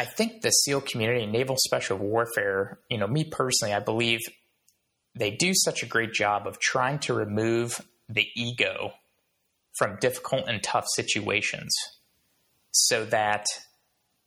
I 0.00 0.06
think 0.06 0.40
the 0.40 0.48
SEAL 0.48 0.80
community, 0.80 1.26
naval 1.26 1.56
special 1.58 1.98
warfare, 1.98 2.78
you 2.88 2.96
know, 2.96 3.06
me 3.06 3.22
personally, 3.22 3.74
I 3.74 3.80
believe 3.80 4.20
they 5.14 5.30
do 5.30 5.52
such 5.54 5.82
a 5.82 5.86
great 5.86 6.14
job 6.14 6.46
of 6.46 6.58
trying 6.58 7.00
to 7.00 7.12
remove 7.12 7.86
the 8.08 8.26
ego 8.34 8.94
from 9.76 9.98
difficult 10.00 10.48
and 10.48 10.62
tough 10.62 10.86
situations 10.94 11.76
so 12.70 13.04
that 13.04 13.44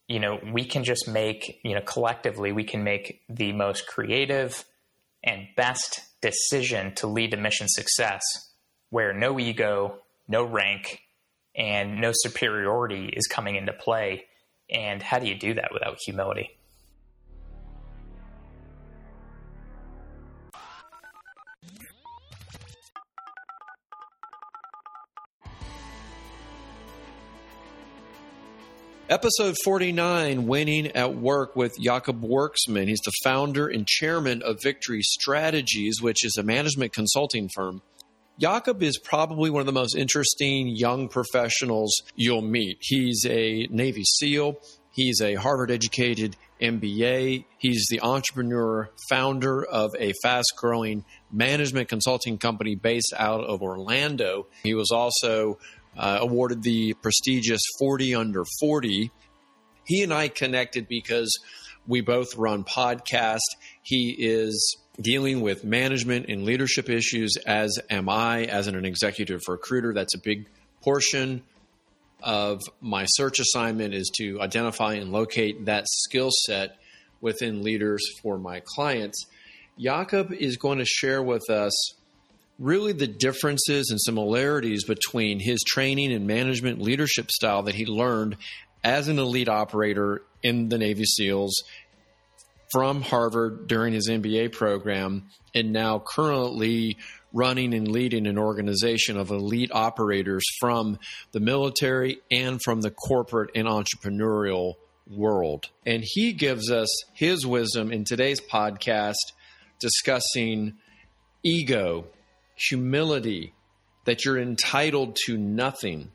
you 0.08 0.20
know 0.20 0.40
we 0.54 0.64
can 0.64 0.84
just 0.84 1.08
make 1.08 1.60
you 1.64 1.74
know 1.74 1.82
collectively 1.82 2.52
we 2.52 2.64
can 2.64 2.84
make 2.84 3.22
the 3.28 3.52
most 3.52 3.88
creative 3.88 4.66
and 5.24 5.48
best 5.56 6.02
decision 6.22 6.94
to 6.96 7.08
lead 7.08 7.32
to 7.32 7.38
mission 7.38 7.68
success 7.68 8.22
where 8.90 9.12
no 9.14 9.40
ego 9.40 9.98
no 10.28 10.44
rank 10.44 11.00
and 11.56 12.00
no 12.00 12.12
superiority 12.14 13.08
is 13.08 13.26
coming 13.28 13.56
into 13.56 13.74
play 13.74 14.26
and 14.70 15.02
how 15.02 15.20
do 15.20 15.28
you 15.28 15.36
do 15.36 15.54
that 15.54 15.72
without 15.74 15.98
humility 16.04 16.58
Episode 29.14 29.56
49 29.64 30.48
Winning 30.48 30.88
at 30.96 31.16
Work 31.16 31.56
with 31.56 31.80
Jakob 31.80 32.24
Worksman. 32.24 32.88
He's 32.88 33.02
the 33.02 33.12
founder 33.24 33.68
and 33.68 33.86
chairman 33.86 34.42
of 34.42 34.60
Victory 34.64 35.04
Strategies, 35.04 36.02
which 36.02 36.26
is 36.26 36.36
a 36.36 36.42
management 36.42 36.94
consulting 36.94 37.48
firm. 37.54 37.84
Jakob 38.40 38.82
is 38.82 38.98
probably 38.98 39.50
one 39.50 39.60
of 39.60 39.68
the 39.68 39.72
most 39.72 39.96
interesting 39.96 40.68
young 40.68 41.08
professionals 41.08 42.02
you'll 42.16 42.42
meet. 42.42 42.78
He's 42.82 43.24
a 43.30 43.68
Navy 43.70 44.04
SEAL, 44.04 44.58
he's 44.92 45.22
a 45.22 45.36
Harvard 45.36 45.70
educated 45.70 46.36
MBA, 46.60 47.46
he's 47.60 47.86
the 47.92 48.02
entrepreneur, 48.02 48.90
founder 49.10 49.64
of 49.64 49.92
a 50.00 50.14
fast 50.24 50.54
growing 50.58 51.06
management 51.32 51.90
consulting 51.90 52.40
company 52.40 52.76
based 52.76 53.14
out 53.16 53.44
of 53.44 53.62
Orlando. 53.62 54.48
He 54.64 54.74
was 54.74 54.90
also 54.92 55.60
uh, 55.96 56.18
awarded 56.22 56.64
the 56.64 56.96
prestigious 56.96 57.62
40 57.80 58.16
under 58.16 58.44
40. 58.60 59.12
He 59.86 60.02
and 60.02 60.14
I 60.14 60.28
connected 60.30 60.88
because 60.88 61.32
we 61.86 62.02
both 62.02 62.36
run 62.36 62.64
podcast. 62.64 63.42
He 63.84 64.16
is 64.18 64.78
dealing 65.00 65.42
with 65.42 65.64
management 65.64 66.28
and 66.30 66.44
leadership 66.44 66.90
issues, 66.90 67.36
as 67.46 67.80
am 67.90 68.10
I, 68.10 68.46
as 68.46 68.68
an 68.68 68.86
executive 68.86 69.42
recruiter. 69.48 69.94
That's 69.94 70.16
a 70.16 70.20
big 70.20 70.48
portion 70.82 71.44
of 72.22 72.62
my 72.80 73.06
search 73.06 73.40
assignment 73.40 73.94
is 73.94 74.10
to 74.18 74.40
identify 74.42 74.94
and 74.94 75.12
locate 75.12 75.66
that 75.66 75.86
skill 75.88 76.30
set 76.32 76.78
within 77.22 77.64
leaders 77.64 78.02
for 78.22 78.38
my 78.38 78.62
clients. 78.66 79.26
Jakob 79.80 80.32
is 80.32 80.58
going 80.58 80.78
to 80.78 80.86
share 80.86 81.22
with 81.22 81.50
us 81.50 81.74
really 82.60 82.94
the 82.94 83.08
differences 83.08 83.90
and 83.90 84.00
similarities 84.00 84.86
between 84.86 85.40
his 85.40 85.62
training 85.64 86.14
and 86.14 86.28
management 86.28 86.82
leadership 86.82 87.32
style 87.32 87.64
that 87.64 87.76
he 87.76 87.86
learned 87.86 88.38
as 88.84 89.08
an 89.08 89.18
elite 89.18 89.50
operator 89.50 90.22
in 90.44 90.70
the 90.70 90.78
Navy 90.78 91.06
SEALs 91.06 91.64
from 92.74 93.02
Harvard 93.02 93.68
during 93.68 93.94
his 93.94 94.10
MBA 94.10 94.52
program 94.52 95.30
and 95.56 95.72
now 95.72 96.00
currently 96.00 96.98
running 97.32 97.74
and 97.74 97.88
leading 97.88 98.28
an 98.28 98.38
organization 98.38 99.18
of 99.18 99.30
elite 99.32 99.72
operators 99.72 100.44
from 100.60 101.00
the 101.32 101.40
military 101.40 102.20
and 102.30 102.62
from 102.62 102.82
the 102.82 102.92
corporate 102.92 103.52
and 103.56 103.68
entrepreneurial 103.68 104.74
world. 105.08 105.70
And 105.86 106.04
he 106.06 106.34
gives 106.34 106.70
us 106.70 106.90
his 107.14 107.46
wisdom 107.46 107.92
in 107.92 108.04
today's 108.04 108.42
podcast 108.42 109.16
discussing 109.80 110.74
ego 111.44 112.08
humility, 112.56 113.54
that 114.06 114.26
you're 114.26 114.40
entitled 114.40 115.18
to 115.26 115.38
nothing, 115.38 116.12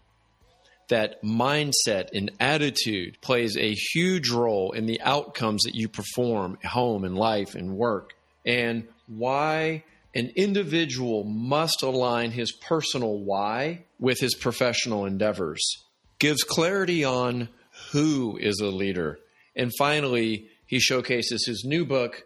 that 0.88 1.22
mindset 1.22 2.09
and 2.15 2.31
attitude 2.41 3.19
plays 3.21 3.56
a 3.56 3.75
huge 3.75 4.31
role 4.31 4.72
in 4.72 4.87
the 4.87 5.00
outcomes 5.03 5.62
that 5.65 5.75
you 5.75 5.88
perform 5.88 6.59
at 6.62 6.71
home 6.71 7.04
and 7.04 7.16
life 7.16 7.54
and 7.54 7.76
work, 7.76 8.15
and 8.44 8.87
why 9.06 9.84
an 10.15 10.32
individual 10.37 11.25
must 11.25 11.82
align 11.82 12.31
his 12.31 12.53
personal 12.53 13.19
why 13.19 13.84
with 13.99 14.19
his 14.21 14.34
professional 14.34 15.04
endeavors. 15.04 15.62
Gives 16.19 16.43
clarity 16.43 17.05
on 17.05 17.49
who 17.93 18.37
is 18.38 18.60
a 18.60 18.66
leader. 18.66 19.20
And 19.55 19.72
finally, 19.78 20.49
he 20.66 20.81
showcases 20.81 21.47
his 21.47 21.65
new 21.65 21.84
book, 21.84 22.22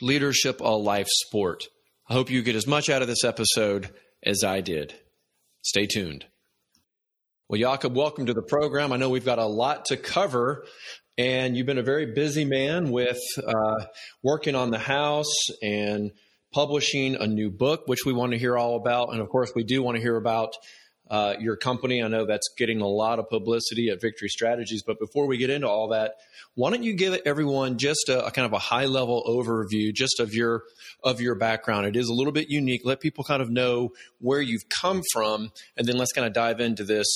Leadership 0.00 0.60
a 0.60 0.70
Life 0.70 1.08
Sport. 1.08 1.64
I 2.08 2.14
hope 2.14 2.30
you 2.30 2.42
get 2.42 2.56
as 2.56 2.66
much 2.66 2.88
out 2.88 3.02
of 3.02 3.08
this 3.08 3.24
episode 3.24 3.90
as 4.22 4.42
I 4.44 4.60
did. 4.60 4.94
Stay 5.62 5.86
tuned. 5.86 6.26
Well, 7.48 7.60
Jakob, 7.60 7.94
welcome 7.94 8.26
to 8.26 8.34
the 8.34 8.42
program. 8.42 8.92
I 8.92 8.96
know 8.96 9.08
we've 9.08 9.24
got 9.24 9.38
a 9.38 9.46
lot 9.46 9.84
to 9.84 9.96
cover, 9.96 10.66
and 11.16 11.56
you've 11.56 11.64
been 11.66 11.78
a 11.78 11.82
very 11.84 12.12
busy 12.12 12.44
man 12.44 12.90
with 12.90 13.20
uh, 13.38 13.84
working 14.20 14.56
on 14.56 14.72
the 14.72 14.80
house 14.80 15.32
and 15.62 16.10
publishing 16.52 17.14
a 17.14 17.28
new 17.28 17.52
book, 17.52 17.82
which 17.86 18.04
we 18.04 18.12
want 18.12 18.32
to 18.32 18.38
hear 18.38 18.58
all 18.58 18.74
about. 18.74 19.12
And 19.12 19.20
of 19.20 19.28
course, 19.28 19.52
we 19.54 19.62
do 19.62 19.80
want 19.80 19.94
to 19.94 20.02
hear 20.02 20.16
about 20.16 20.54
uh, 21.08 21.34
your 21.38 21.56
company. 21.56 22.02
I 22.02 22.08
know 22.08 22.26
that's 22.26 22.48
getting 22.58 22.80
a 22.80 22.88
lot 22.88 23.20
of 23.20 23.28
publicity 23.28 23.90
at 23.90 24.00
Victory 24.00 24.28
Strategies. 24.28 24.82
But 24.84 24.98
before 24.98 25.28
we 25.28 25.38
get 25.38 25.48
into 25.48 25.68
all 25.68 25.90
that, 25.90 26.14
why 26.54 26.70
don't 26.70 26.82
you 26.82 26.94
give 26.94 27.16
everyone 27.24 27.78
just 27.78 28.08
a, 28.08 28.26
a 28.26 28.32
kind 28.32 28.46
of 28.46 28.54
a 28.54 28.58
high 28.58 28.86
level 28.86 29.22
overview 29.24 29.94
just 29.94 30.18
of 30.18 30.34
your 30.34 30.64
of 31.04 31.20
your 31.20 31.36
background? 31.36 31.86
It 31.86 31.94
is 31.94 32.08
a 32.08 32.12
little 32.12 32.32
bit 32.32 32.50
unique. 32.50 32.80
Let 32.84 32.98
people 32.98 33.22
kind 33.22 33.40
of 33.40 33.50
know 33.50 33.90
where 34.18 34.40
you've 34.40 34.68
come 34.68 35.02
from, 35.12 35.52
and 35.76 35.86
then 35.86 35.96
let's 35.96 36.12
kind 36.12 36.26
of 36.26 36.32
dive 36.32 36.58
into 36.58 36.82
this 36.82 37.06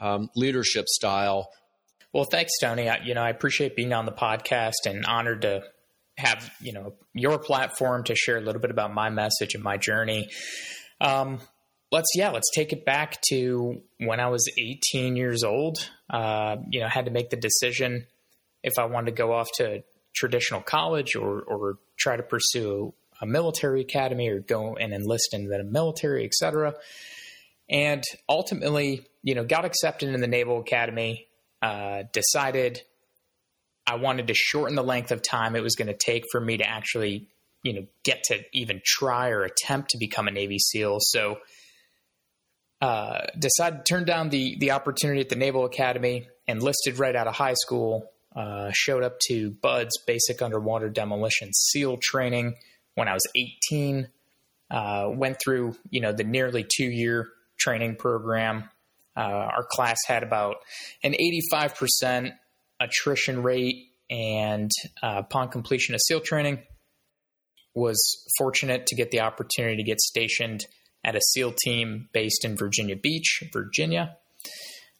um, 0.00 0.30
leadership 0.36 0.86
style. 0.88 1.48
Well, 2.12 2.24
thanks, 2.24 2.52
Tony. 2.60 2.88
I, 2.88 2.98
you 3.04 3.14
know, 3.14 3.22
I 3.22 3.30
appreciate 3.30 3.76
being 3.76 3.92
on 3.92 4.06
the 4.06 4.12
podcast 4.12 4.86
and 4.86 5.04
honored 5.04 5.42
to 5.42 5.62
have 6.16 6.48
you 6.60 6.72
know 6.72 6.94
your 7.12 7.38
platform 7.38 8.04
to 8.04 8.14
share 8.14 8.36
a 8.36 8.40
little 8.40 8.60
bit 8.60 8.70
about 8.70 8.94
my 8.94 9.10
message 9.10 9.54
and 9.54 9.64
my 9.64 9.76
journey. 9.76 10.28
Um, 11.00 11.40
let's 11.94 12.08
yeah 12.16 12.30
let's 12.30 12.50
take 12.52 12.72
it 12.72 12.84
back 12.84 13.20
to 13.28 13.80
when 13.98 14.18
i 14.18 14.26
was 14.26 14.50
18 14.58 15.14
years 15.14 15.44
old 15.44 15.78
uh, 16.10 16.56
you 16.68 16.80
know 16.80 16.88
had 16.88 17.04
to 17.04 17.10
make 17.12 17.30
the 17.30 17.36
decision 17.36 18.04
if 18.64 18.78
i 18.78 18.84
wanted 18.84 19.06
to 19.06 19.16
go 19.16 19.32
off 19.32 19.48
to 19.54 19.82
traditional 20.14 20.60
college 20.60 21.14
or 21.14 21.42
or 21.42 21.78
try 21.96 22.16
to 22.16 22.22
pursue 22.22 22.92
a 23.22 23.26
military 23.26 23.80
academy 23.80 24.28
or 24.28 24.40
go 24.40 24.74
and 24.74 24.92
enlist 24.92 25.32
in 25.32 25.46
the 25.46 25.62
military 25.62 26.24
etc 26.24 26.74
and 27.68 28.02
ultimately 28.28 29.06
you 29.22 29.34
know 29.34 29.44
got 29.44 29.64
accepted 29.64 30.08
in 30.12 30.20
the 30.20 30.26
naval 30.26 30.60
academy 30.60 31.26
uh, 31.62 32.02
decided 32.12 32.82
i 33.86 33.96
wanted 33.96 34.26
to 34.26 34.34
shorten 34.34 34.76
the 34.76 34.82
length 34.82 35.10
of 35.10 35.22
time 35.22 35.56
it 35.56 35.62
was 35.62 35.74
going 35.74 35.88
to 35.88 35.96
take 35.96 36.24
for 36.30 36.40
me 36.40 36.56
to 36.56 36.68
actually 36.68 37.28
you 37.62 37.72
know 37.72 37.86
get 38.04 38.22
to 38.24 38.40
even 38.52 38.80
try 38.84 39.30
or 39.30 39.42
attempt 39.42 39.90
to 39.90 39.98
become 39.98 40.28
a 40.28 40.30
navy 40.30 40.58
seal 40.58 40.98
so 41.00 41.38
uh, 42.84 43.24
decided 43.38 43.78
to 43.78 43.94
turn 43.94 44.04
down 44.04 44.28
the 44.28 44.56
the 44.58 44.72
opportunity 44.72 45.20
at 45.20 45.30
the 45.30 45.36
Naval 45.36 45.64
Academy, 45.64 46.28
enlisted 46.46 46.98
right 46.98 47.16
out 47.16 47.26
of 47.26 47.34
high 47.34 47.54
school. 47.54 48.10
Uh, 48.36 48.70
showed 48.74 49.04
up 49.04 49.16
to 49.20 49.52
BUD/S 49.62 49.92
Basic 50.06 50.42
Underwater 50.42 50.90
Demolition 50.90 51.50
SEAL 51.54 51.98
training 52.02 52.56
when 52.96 53.06
I 53.06 53.14
was 53.14 53.22
18. 53.70 54.08
Uh, 54.70 55.08
went 55.14 55.38
through 55.42 55.76
you 55.88 56.00
know 56.00 56.12
the 56.12 56.24
nearly 56.24 56.62
two 56.62 56.84
year 56.84 57.28
training 57.58 57.96
program. 57.96 58.68
Uh, 59.16 59.20
our 59.20 59.66
class 59.70 59.98
had 60.06 60.22
about 60.22 60.56
an 61.02 61.14
85% 61.52 62.32
attrition 62.80 63.42
rate, 63.42 63.86
and 64.10 64.70
uh, 65.02 65.18
upon 65.18 65.48
completion 65.48 65.94
of 65.94 66.00
SEAL 66.00 66.20
training, 66.20 66.58
was 67.74 67.98
fortunate 68.38 68.86
to 68.86 68.96
get 68.96 69.10
the 69.10 69.20
opportunity 69.20 69.76
to 69.76 69.82
get 69.82 70.00
stationed 70.00 70.64
at 71.04 71.14
a 71.14 71.20
SEAL 71.20 71.54
team 71.62 72.08
based 72.12 72.44
in 72.44 72.56
Virginia 72.56 72.96
Beach, 72.96 73.42
Virginia. 73.52 74.16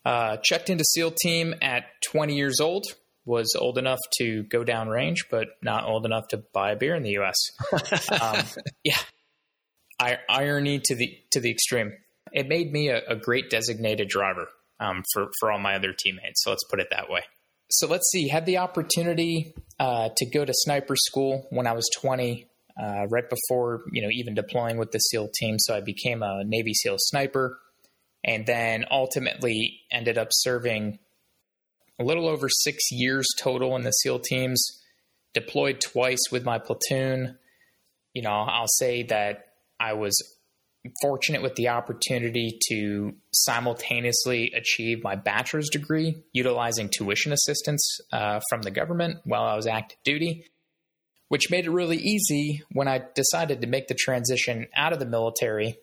Uh, 0.04 0.36
checked 0.42 0.68
into 0.68 0.84
SEAL 0.84 1.12
team 1.12 1.54
at 1.62 1.84
20 2.10 2.34
years 2.34 2.60
old. 2.60 2.84
Was 3.26 3.56
old 3.58 3.78
enough 3.78 4.00
to 4.18 4.42
go 4.42 4.64
down 4.64 4.88
range, 4.88 5.24
but 5.30 5.46
not 5.62 5.86
old 5.86 6.04
enough 6.04 6.28
to 6.28 6.42
buy 6.52 6.72
a 6.72 6.76
beer 6.76 6.94
in 6.94 7.02
the 7.02 7.12
U.S. 7.12 7.36
um, 8.20 8.44
yeah, 8.84 8.98
I, 9.98 10.18
irony 10.28 10.80
to 10.84 10.94
the 10.94 11.18
to 11.30 11.40
the 11.40 11.50
extreme. 11.50 11.92
It 12.32 12.48
made 12.48 12.72
me 12.72 12.88
a, 12.88 13.02
a 13.08 13.16
great 13.16 13.50
designated 13.50 14.08
driver 14.08 14.48
um, 14.80 15.02
for 15.12 15.28
for 15.38 15.52
all 15.52 15.58
my 15.58 15.74
other 15.74 15.92
teammates. 15.92 16.42
So 16.42 16.50
let's 16.50 16.64
put 16.70 16.80
it 16.80 16.88
that 16.90 17.08
way. 17.08 17.22
So 17.70 17.86
let's 17.86 18.10
see. 18.10 18.28
Had 18.28 18.46
the 18.46 18.58
opportunity 18.58 19.54
uh, 19.78 20.10
to 20.16 20.26
go 20.26 20.44
to 20.44 20.52
sniper 20.54 20.96
school 20.96 21.46
when 21.50 21.66
I 21.66 21.72
was 21.72 21.88
20 22.00 22.46
uh, 22.80 23.06
right 23.08 23.24
before 23.28 23.82
you 23.92 24.02
know 24.02 24.08
even 24.10 24.34
deploying 24.34 24.78
with 24.78 24.90
the 24.92 24.98
SEAL 24.98 25.30
team. 25.34 25.56
So 25.58 25.74
I 25.74 25.80
became 25.80 26.22
a 26.22 26.42
Navy 26.44 26.74
SEAL 26.74 26.96
sniper, 26.98 27.58
and 28.24 28.46
then 28.46 28.84
ultimately 28.90 29.80
ended 29.92 30.18
up 30.18 30.28
serving 30.32 30.98
a 31.98 32.04
little 32.04 32.28
over 32.28 32.48
six 32.48 32.90
years 32.90 33.26
total 33.38 33.76
in 33.76 33.82
the 33.82 33.92
SEAL 33.92 34.20
teams, 34.20 34.82
deployed 35.32 35.80
twice 35.80 36.30
with 36.32 36.44
my 36.44 36.58
platoon. 36.58 37.38
You 38.12 38.22
know, 38.22 38.30
I'll 38.30 38.66
say 38.66 39.04
that 39.04 39.46
I 39.78 39.92
was 39.92 40.20
fortunate 41.00 41.42
with 41.42 41.54
the 41.54 41.68
opportunity 41.68 42.58
to 42.68 43.14
simultaneously 43.32 44.52
achieve 44.54 45.02
my 45.02 45.16
bachelor's 45.16 45.68
degree 45.70 46.22
utilizing 46.32 46.88
tuition 46.88 47.32
assistance 47.32 48.00
uh, 48.12 48.40
from 48.50 48.62
the 48.62 48.70
government 48.70 49.18
while 49.24 49.42
I 49.42 49.56
was 49.56 49.66
active 49.66 49.98
duty, 50.04 50.46
which 51.28 51.50
made 51.50 51.64
it 51.64 51.70
really 51.70 51.96
easy 51.96 52.62
when 52.72 52.88
I 52.88 53.02
decided 53.14 53.62
to 53.62 53.66
make 53.66 53.88
the 53.88 53.94
transition 53.94 54.66
out 54.76 54.92
of 54.92 54.98
the 54.98 55.06
military 55.06 55.78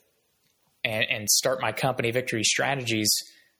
and, 0.83 1.05
and 1.09 1.29
start 1.29 1.61
my 1.61 1.71
company, 1.71 2.11
Victory 2.11 2.43
Strategies. 2.43 3.11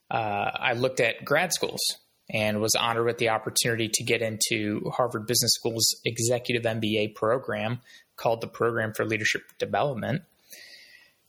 Uh, 0.09 0.51
I 0.53 0.73
looked 0.73 0.99
at 0.99 1.25
grad 1.25 1.53
schools 1.53 1.81
and 2.29 2.61
was 2.61 2.75
honored 2.75 3.05
with 3.05 3.17
the 3.17 3.29
opportunity 3.29 3.89
to 3.93 4.03
get 4.03 4.21
into 4.21 4.89
Harvard 4.95 5.25
Business 5.27 5.51
School's 5.55 5.99
executive 6.05 6.63
MBA 6.63 7.15
program 7.15 7.81
called 8.15 8.41
the 8.41 8.47
Program 8.47 8.93
for 8.93 9.05
Leadership 9.05 9.41
Development 9.57 10.21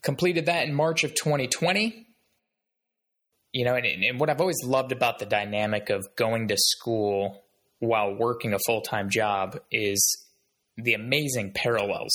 completed 0.02 0.46
that 0.46 0.66
in 0.66 0.74
March 0.74 1.04
of 1.04 1.14
2020. 1.14 2.06
You 3.52 3.64
know, 3.64 3.74
and, 3.74 3.86
and 3.86 4.18
what 4.18 4.30
I've 4.30 4.40
always 4.40 4.64
loved 4.64 4.92
about 4.92 5.18
the 5.18 5.26
dynamic 5.26 5.90
of 5.90 6.06
going 6.16 6.48
to 6.48 6.56
school 6.56 7.44
while 7.80 8.14
working 8.14 8.54
a 8.54 8.58
full 8.66 8.80
time 8.80 9.10
job 9.10 9.58
is 9.70 10.26
the 10.76 10.94
amazing 10.94 11.52
parallels 11.52 12.12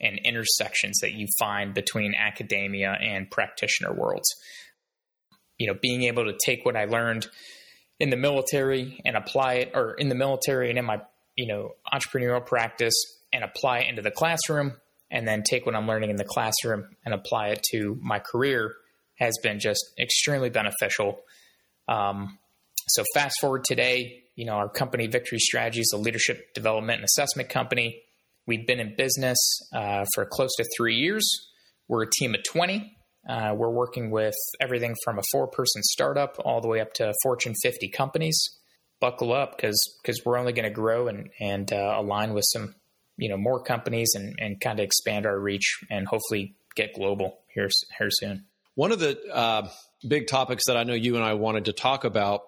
and 0.00 0.20
intersections 0.24 0.98
that 1.00 1.12
you 1.12 1.26
find 1.38 1.72
between 1.72 2.14
academia 2.14 2.94
and 3.00 3.30
practitioner 3.30 3.94
worlds. 3.94 4.28
You 5.58 5.68
know, 5.68 5.78
being 5.80 6.02
able 6.02 6.26
to 6.26 6.36
take 6.44 6.66
what 6.66 6.76
I 6.76 6.84
learned 6.84 7.26
in 7.98 8.10
the 8.10 8.16
military 8.16 9.00
and 9.06 9.16
apply 9.16 9.54
it, 9.54 9.70
or 9.74 9.94
in 9.94 10.10
the 10.10 10.14
military 10.14 10.68
and 10.68 10.78
in 10.78 10.84
my, 10.84 11.00
you 11.34 11.46
know, 11.46 11.70
entrepreneurial 11.90 12.44
practice 12.44 12.94
and 13.32 13.42
apply 13.42 13.78
it 13.78 13.88
into 13.88 14.02
the 14.02 14.10
classroom 14.10 14.74
and 15.10 15.26
then 15.26 15.42
take 15.42 15.66
what 15.66 15.74
I'm 15.74 15.86
learning 15.86 16.10
in 16.10 16.16
the 16.16 16.24
classroom 16.24 16.88
and 17.04 17.14
apply 17.14 17.48
it 17.48 17.62
to 17.72 17.98
my 18.00 18.18
career 18.18 18.74
has 19.16 19.34
been 19.42 19.60
just 19.60 19.84
extremely 19.98 20.50
beneficial. 20.50 21.20
Um, 21.88 22.38
so 22.88 23.02
fast 23.14 23.36
forward 23.40 23.64
today, 23.64 24.24
you 24.34 24.44
know, 24.44 24.54
our 24.54 24.68
company 24.68 25.06
Victory 25.06 25.38
Strategies, 25.38 25.90
a 25.94 25.96
leadership 25.96 26.54
development 26.54 26.98
and 27.00 27.04
assessment 27.04 27.48
company. 27.48 28.02
We've 28.46 28.66
been 28.66 28.78
in 28.78 28.94
business 28.96 29.38
uh, 29.72 30.04
for 30.14 30.26
close 30.26 30.54
to 30.56 30.64
three 30.76 30.96
years. 30.96 31.26
We're 31.88 32.02
a 32.02 32.10
team 32.18 32.34
of 32.34 32.42
20. 32.44 32.92
Uh, 33.28 33.54
we're 33.56 33.70
working 33.70 34.10
with 34.10 34.36
everything 34.60 34.94
from 35.04 35.18
a 35.18 35.22
four 35.32 35.48
person 35.48 35.82
startup 35.82 36.36
all 36.44 36.60
the 36.60 36.68
way 36.68 36.80
up 36.80 36.92
to 36.94 37.12
Fortune 37.22 37.54
50 37.60 37.88
companies. 37.88 38.38
Buckle 39.00 39.32
up 39.32 39.56
because 39.56 40.22
we're 40.24 40.38
only 40.38 40.52
going 40.52 40.64
to 40.64 40.70
grow 40.70 41.08
and 41.08 41.28
and 41.40 41.70
uh, 41.72 41.96
align 41.98 42.32
with 42.32 42.44
some 42.46 42.74
you 43.16 43.28
know 43.28 43.36
more 43.36 43.62
companies 43.62 44.12
and, 44.14 44.34
and 44.38 44.60
kind 44.60 44.78
of 44.78 44.84
expand 44.84 45.26
our 45.26 45.38
reach 45.38 45.78
and 45.90 46.06
hopefully 46.06 46.54
get 46.74 46.94
global 46.94 47.38
here 47.54 47.68
here 47.98 48.10
soon. 48.10 48.44
One 48.74 48.92
of 48.92 48.98
the 48.98 49.18
uh, 49.32 49.68
big 50.06 50.26
topics 50.26 50.64
that 50.66 50.76
I 50.76 50.84
know 50.84 50.94
you 50.94 51.16
and 51.16 51.24
I 51.24 51.34
wanted 51.34 51.64
to 51.66 51.72
talk 51.72 52.04
about 52.04 52.42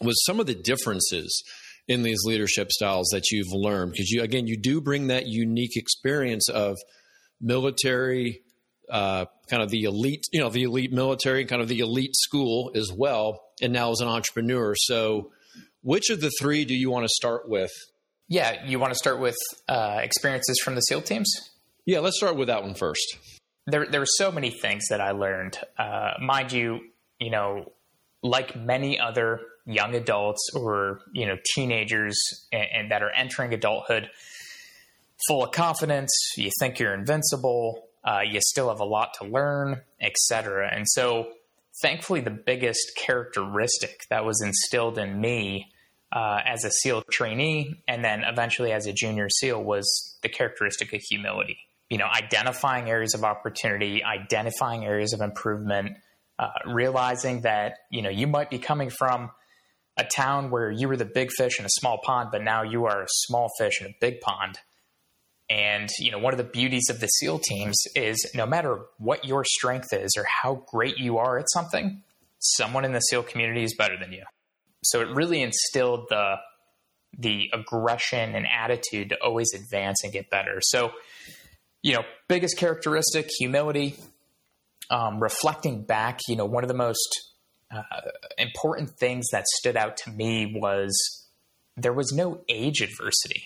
was 0.00 0.24
some 0.24 0.40
of 0.40 0.46
the 0.46 0.54
differences 0.54 1.42
in 1.88 2.02
these 2.02 2.24
leadership 2.24 2.70
styles 2.70 3.08
that 3.12 3.30
you've 3.30 3.52
learned 3.52 3.92
because 3.92 4.10
you 4.10 4.22
again 4.22 4.46
you 4.46 4.56
do 4.56 4.80
bring 4.80 5.08
that 5.08 5.26
unique 5.26 5.76
experience 5.76 6.48
of 6.48 6.76
military 7.40 8.42
uh, 8.88 9.24
kind 9.48 9.62
of 9.62 9.70
the 9.70 9.82
elite 9.84 10.24
you 10.32 10.40
know 10.40 10.48
the 10.48 10.62
elite 10.62 10.92
military 10.92 11.44
kind 11.44 11.60
of 11.60 11.68
the 11.68 11.80
elite 11.80 12.14
school 12.14 12.70
as 12.74 12.90
well 12.96 13.40
and 13.60 13.72
now 13.72 13.90
as 13.90 14.00
an 14.00 14.08
entrepreneur 14.08 14.74
so 14.76 15.32
which 15.82 16.10
of 16.10 16.20
the 16.20 16.30
three 16.40 16.64
do 16.64 16.74
you 16.74 16.90
want 16.90 17.04
to 17.04 17.08
start 17.08 17.48
with 17.48 17.72
yeah, 18.30 18.64
you 18.64 18.78
want 18.78 18.92
to 18.92 18.98
start 18.98 19.18
with 19.18 19.36
uh, 19.68 19.98
experiences 20.02 20.60
from 20.64 20.76
the 20.76 20.80
SEAL 20.82 21.02
teams? 21.02 21.50
Yeah, 21.84 21.98
let's 21.98 22.16
start 22.16 22.36
with 22.36 22.46
that 22.46 22.62
one 22.62 22.74
first. 22.74 23.18
There, 23.66 23.86
there 23.86 24.00
were 24.00 24.06
so 24.06 24.30
many 24.30 24.50
things 24.50 24.84
that 24.88 25.00
I 25.00 25.10
learned. 25.10 25.58
Uh, 25.76 26.12
mind 26.22 26.52
you, 26.52 26.78
you 27.18 27.30
know, 27.30 27.72
like 28.22 28.54
many 28.54 29.00
other 29.00 29.40
young 29.66 29.94
adults 29.94 30.50
or 30.54 31.00
you 31.12 31.26
know 31.26 31.36
teenagers 31.54 32.16
and, 32.52 32.66
and 32.72 32.90
that 32.92 33.02
are 33.02 33.10
entering 33.10 33.52
adulthood, 33.52 34.08
full 35.26 35.42
of 35.42 35.50
confidence, 35.50 36.10
you 36.36 36.50
think 36.60 36.78
you're 36.78 36.94
invincible, 36.94 37.88
uh, 38.04 38.20
you 38.24 38.40
still 38.40 38.68
have 38.68 38.80
a 38.80 38.84
lot 38.84 39.12
to 39.20 39.26
learn, 39.26 39.80
etc. 40.00 40.70
And 40.72 40.86
so, 40.88 41.32
thankfully, 41.82 42.20
the 42.20 42.30
biggest 42.30 42.92
characteristic 42.96 44.02
that 44.08 44.24
was 44.24 44.40
instilled 44.40 44.98
in 44.98 45.20
me 45.20 45.72
uh, 46.12 46.40
as 46.44 46.64
a 46.64 46.70
SEAL 46.70 47.04
trainee 47.10 47.82
and 47.86 48.04
then 48.04 48.22
eventually 48.24 48.72
as 48.72 48.86
a 48.86 48.92
junior 48.92 49.28
SEAL 49.28 49.62
was 49.62 50.18
the 50.22 50.28
characteristic 50.28 50.92
of 50.92 51.00
humility. 51.00 51.58
You 51.88 51.98
know, 51.98 52.06
identifying 52.06 52.88
areas 52.88 53.14
of 53.14 53.24
opportunity, 53.24 54.02
identifying 54.04 54.84
areas 54.84 55.12
of 55.12 55.20
improvement, 55.20 55.96
uh, 56.38 56.48
realizing 56.66 57.42
that, 57.42 57.74
you 57.90 58.02
know, 58.02 58.10
you 58.10 58.26
might 58.26 58.50
be 58.50 58.58
coming 58.58 58.90
from 58.90 59.30
a 59.96 60.04
town 60.04 60.50
where 60.50 60.70
you 60.70 60.88
were 60.88 60.96
the 60.96 61.04
big 61.04 61.30
fish 61.36 61.58
in 61.58 61.64
a 61.64 61.70
small 61.70 61.98
pond, 62.02 62.30
but 62.32 62.42
now 62.42 62.62
you 62.62 62.86
are 62.86 63.02
a 63.02 63.08
small 63.08 63.48
fish 63.58 63.80
in 63.80 63.88
a 63.88 63.94
big 64.00 64.20
pond. 64.20 64.58
And, 65.48 65.88
you 65.98 66.12
know, 66.12 66.18
one 66.18 66.32
of 66.32 66.38
the 66.38 66.44
beauties 66.44 66.88
of 66.90 67.00
the 67.00 67.08
SEAL 67.08 67.40
teams 67.40 67.76
is 67.96 68.30
no 68.34 68.46
matter 68.46 68.82
what 68.98 69.24
your 69.24 69.44
strength 69.44 69.92
is 69.92 70.12
or 70.16 70.24
how 70.24 70.64
great 70.68 70.96
you 70.98 71.18
are 71.18 71.38
at 71.38 71.50
something, 71.50 72.02
someone 72.38 72.84
in 72.84 72.92
the 72.92 73.00
SEAL 73.00 73.24
community 73.24 73.64
is 73.64 73.74
better 73.74 73.98
than 73.98 74.12
you 74.12 74.22
so 74.82 75.00
it 75.00 75.08
really 75.14 75.42
instilled 75.42 76.06
the 76.08 76.36
the 77.18 77.50
aggression 77.52 78.34
and 78.34 78.46
attitude 78.46 79.10
to 79.10 79.16
always 79.22 79.52
advance 79.52 80.04
and 80.04 80.12
get 80.12 80.30
better. 80.30 80.60
So, 80.60 80.92
you 81.82 81.94
know, 81.94 82.02
biggest 82.28 82.56
characteristic, 82.56 83.28
humility. 83.38 83.96
Um, 84.90 85.22
reflecting 85.22 85.84
back, 85.84 86.18
you 86.26 86.34
know, 86.34 86.46
one 86.46 86.64
of 86.64 86.68
the 86.68 86.74
most 86.74 87.30
uh, 87.70 87.82
important 88.38 88.90
things 88.98 89.28
that 89.30 89.46
stood 89.46 89.76
out 89.76 89.96
to 89.98 90.10
me 90.10 90.52
was 90.56 90.90
there 91.76 91.92
was 91.92 92.12
no 92.12 92.40
age 92.48 92.80
adversity 92.80 93.44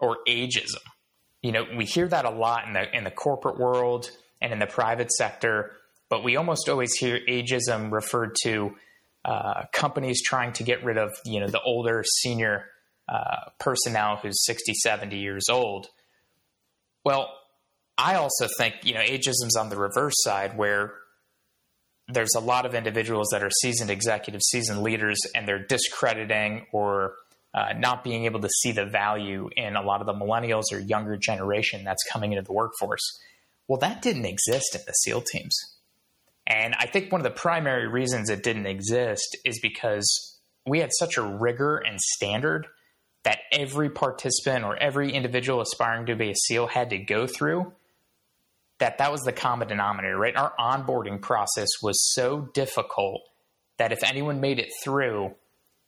or 0.00 0.18
ageism. 0.26 0.82
You 1.42 1.52
know, 1.52 1.64
we 1.76 1.84
hear 1.84 2.08
that 2.08 2.24
a 2.24 2.30
lot 2.30 2.66
in 2.66 2.72
the 2.72 2.96
in 2.96 3.04
the 3.04 3.12
corporate 3.12 3.58
world 3.58 4.10
and 4.40 4.52
in 4.52 4.58
the 4.58 4.66
private 4.66 5.12
sector, 5.12 5.72
but 6.08 6.24
we 6.24 6.36
almost 6.36 6.68
always 6.68 6.92
hear 6.94 7.20
ageism 7.28 7.92
referred 7.92 8.34
to 8.42 8.72
uh, 9.28 9.64
companies 9.74 10.22
trying 10.22 10.54
to 10.54 10.62
get 10.62 10.82
rid 10.82 10.96
of 10.96 11.12
you 11.26 11.38
know 11.38 11.48
the 11.48 11.60
older 11.60 12.02
senior 12.22 12.64
uh, 13.08 13.50
personnel 13.60 14.16
who's 14.16 14.42
60 14.46 14.72
70 14.72 15.18
years 15.18 15.48
old. 15.50 15.88
Well 17.04 17.34
i 17.98 18.14
also 18.14 18.48
think 18.56 18.76
you 18.84 18.94
know 18.94 19.00
ageism's 19.00 19.56
on 19.56 19.68
the 19.68 19.76
reverse 19.76 20.14
side 20.18 20.56
where 20.56 20.94
there's 22.06 22.34
a 22.36 22.40
lot 22.40 22.64
of 22.64 22.74
individuals 22.74 23.28
that 23.32 23.42
are 23.42 23.50
seasoned 23.60 23.90
executives 23.90 24.46
seasoned 24.50 24.82
leaders 24.82 25.18
and 25.34 25.46
they're 25.46 25.66
discrediting 25.66 26.64
or 26.72 27.16
uh, 27.54 27.72
not 27.76 28.04
being 28.04 28.24
able 28.24 28.40
to 28.40 28.48
see 28.60 28.72
the 28.72 28.86
value 28.86 29.50
in 29.56 29.74
a 29.74 29.82
lot 29.82 30.00
of 30.00 30.06
the 30.06 30.14
millennials 30.14 30.64
or 30.72 30.78
younger 30.78 31.16
generation 31.16 31.82
that's 31.82 32.04
coming 32.12 32.32
into 32.32 32.44
the 32.44 32.52
workforce. 32.52 33.02
Well 33.66 33.80
that 33.80 34.00
didn't 34.00 34.26
exist 34.26 34.74
in 34.74 34.82
the 34.86 34.92
seal 34.92 35.20
teams 35.20 35.77
and 36.48 36.74
I 36.78 36.86
think 36.86 37.12
one 37.12 37.20
of 37.20 37.24
the 37.24 37.30
primary 37.30 37.86
reasons 37.86 38.30
it 38.30 38.42
didn't 38.42 38.66
exist 38.66 39.36
is 39.44 39.60
because 39.60 40.38
we 40.66 40.80
had 40.80 40.90
such 40.98 41.18
a 41.18 41.22
rigor 41.22 41.76
and 41.76 42.00
standard 42.00 42.66
that 43.24 43.40
every 43.52 43.90
participant 43.90 44.64
or 44.64 44.74
every 44.76 45.12
individual 45.12 45.60
aspiring 45.60 46.06
to 46.06 46.16
be 46.16 46.30
a 46.30 46.34
SEAL 46.34 46.68
had 46.68 46.90
to 46.90 46.98
go 46.98 47.26
through 47.26 47.72
that 48.78 48.98
that 48.98 49.12
was 49.12 49.22
the 49.22 49.32
common 49.32 49.68
denominator, 49.68 50.16
right? 50.16 50.36
Our 50.36 50.52
onboarding 50.58 51.20
process 51.20 51.68
was 51.82 52.12
so 52.14 52.48
difficult 52.54 53.22
that 53.76 53.92
if 53.92 54.02
anyone 54.04 54.40
made 54.40 54.58
it 54.58 54.70
through, 54.82 55.34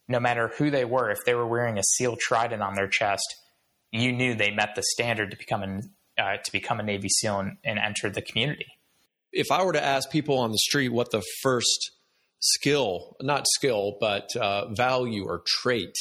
no 0.08 0.20
matter 0.20 0.48
who 0.58 0.70
they 0.70 0.84
were, 0.84 1.10
if 1.10 1.24
they 1.24 1.34
were 1.34 1.46
wearing 1.46 1.78
a 1.78 1.84
SEAL 1.84 2.16
trident 2.20 2.62
on 2.62 2.74
their 2.74 2.88
chest, 2.88 3.36
you 3.92 4.12
knew 4.12 4.34
they 4.34 4.50
met 4.50 4.74
the 4.74 4.82
standard 4.82 5.30
to 5.30 5.36
become 5.36 5.62
an, 5.62 5.94
uh, 6.18 6.36
to 6.44 6.52
become 6.52 6.80
a 6.80 6.82
Navy 6.82 7.08
SEAL 7.08 7.38
and, 7.38 7.56
and 7.64 7.78
enter 7.78 8.10
the 8.10 8.22
community 8.22 8.66
if 9.32 9.50
I 9.50 9.64
were 9.64 9.72
to 9.72 9.84
ask 9.84 10.10
people 10.10 10.38
on 10.38 10.50
the 10.52 10.58
street 10.58 10.88
what 10.88 11.10
the 11.10 11.22
first 11.42 11.92
skill, 12.40 13.16
not 13.20 13.46
skill, 13.46 13.96
but 14.00 14.34
uh, 14.36 14.72
value 14.72 15.24
or 15.26 15.42
trait 15.46 15.94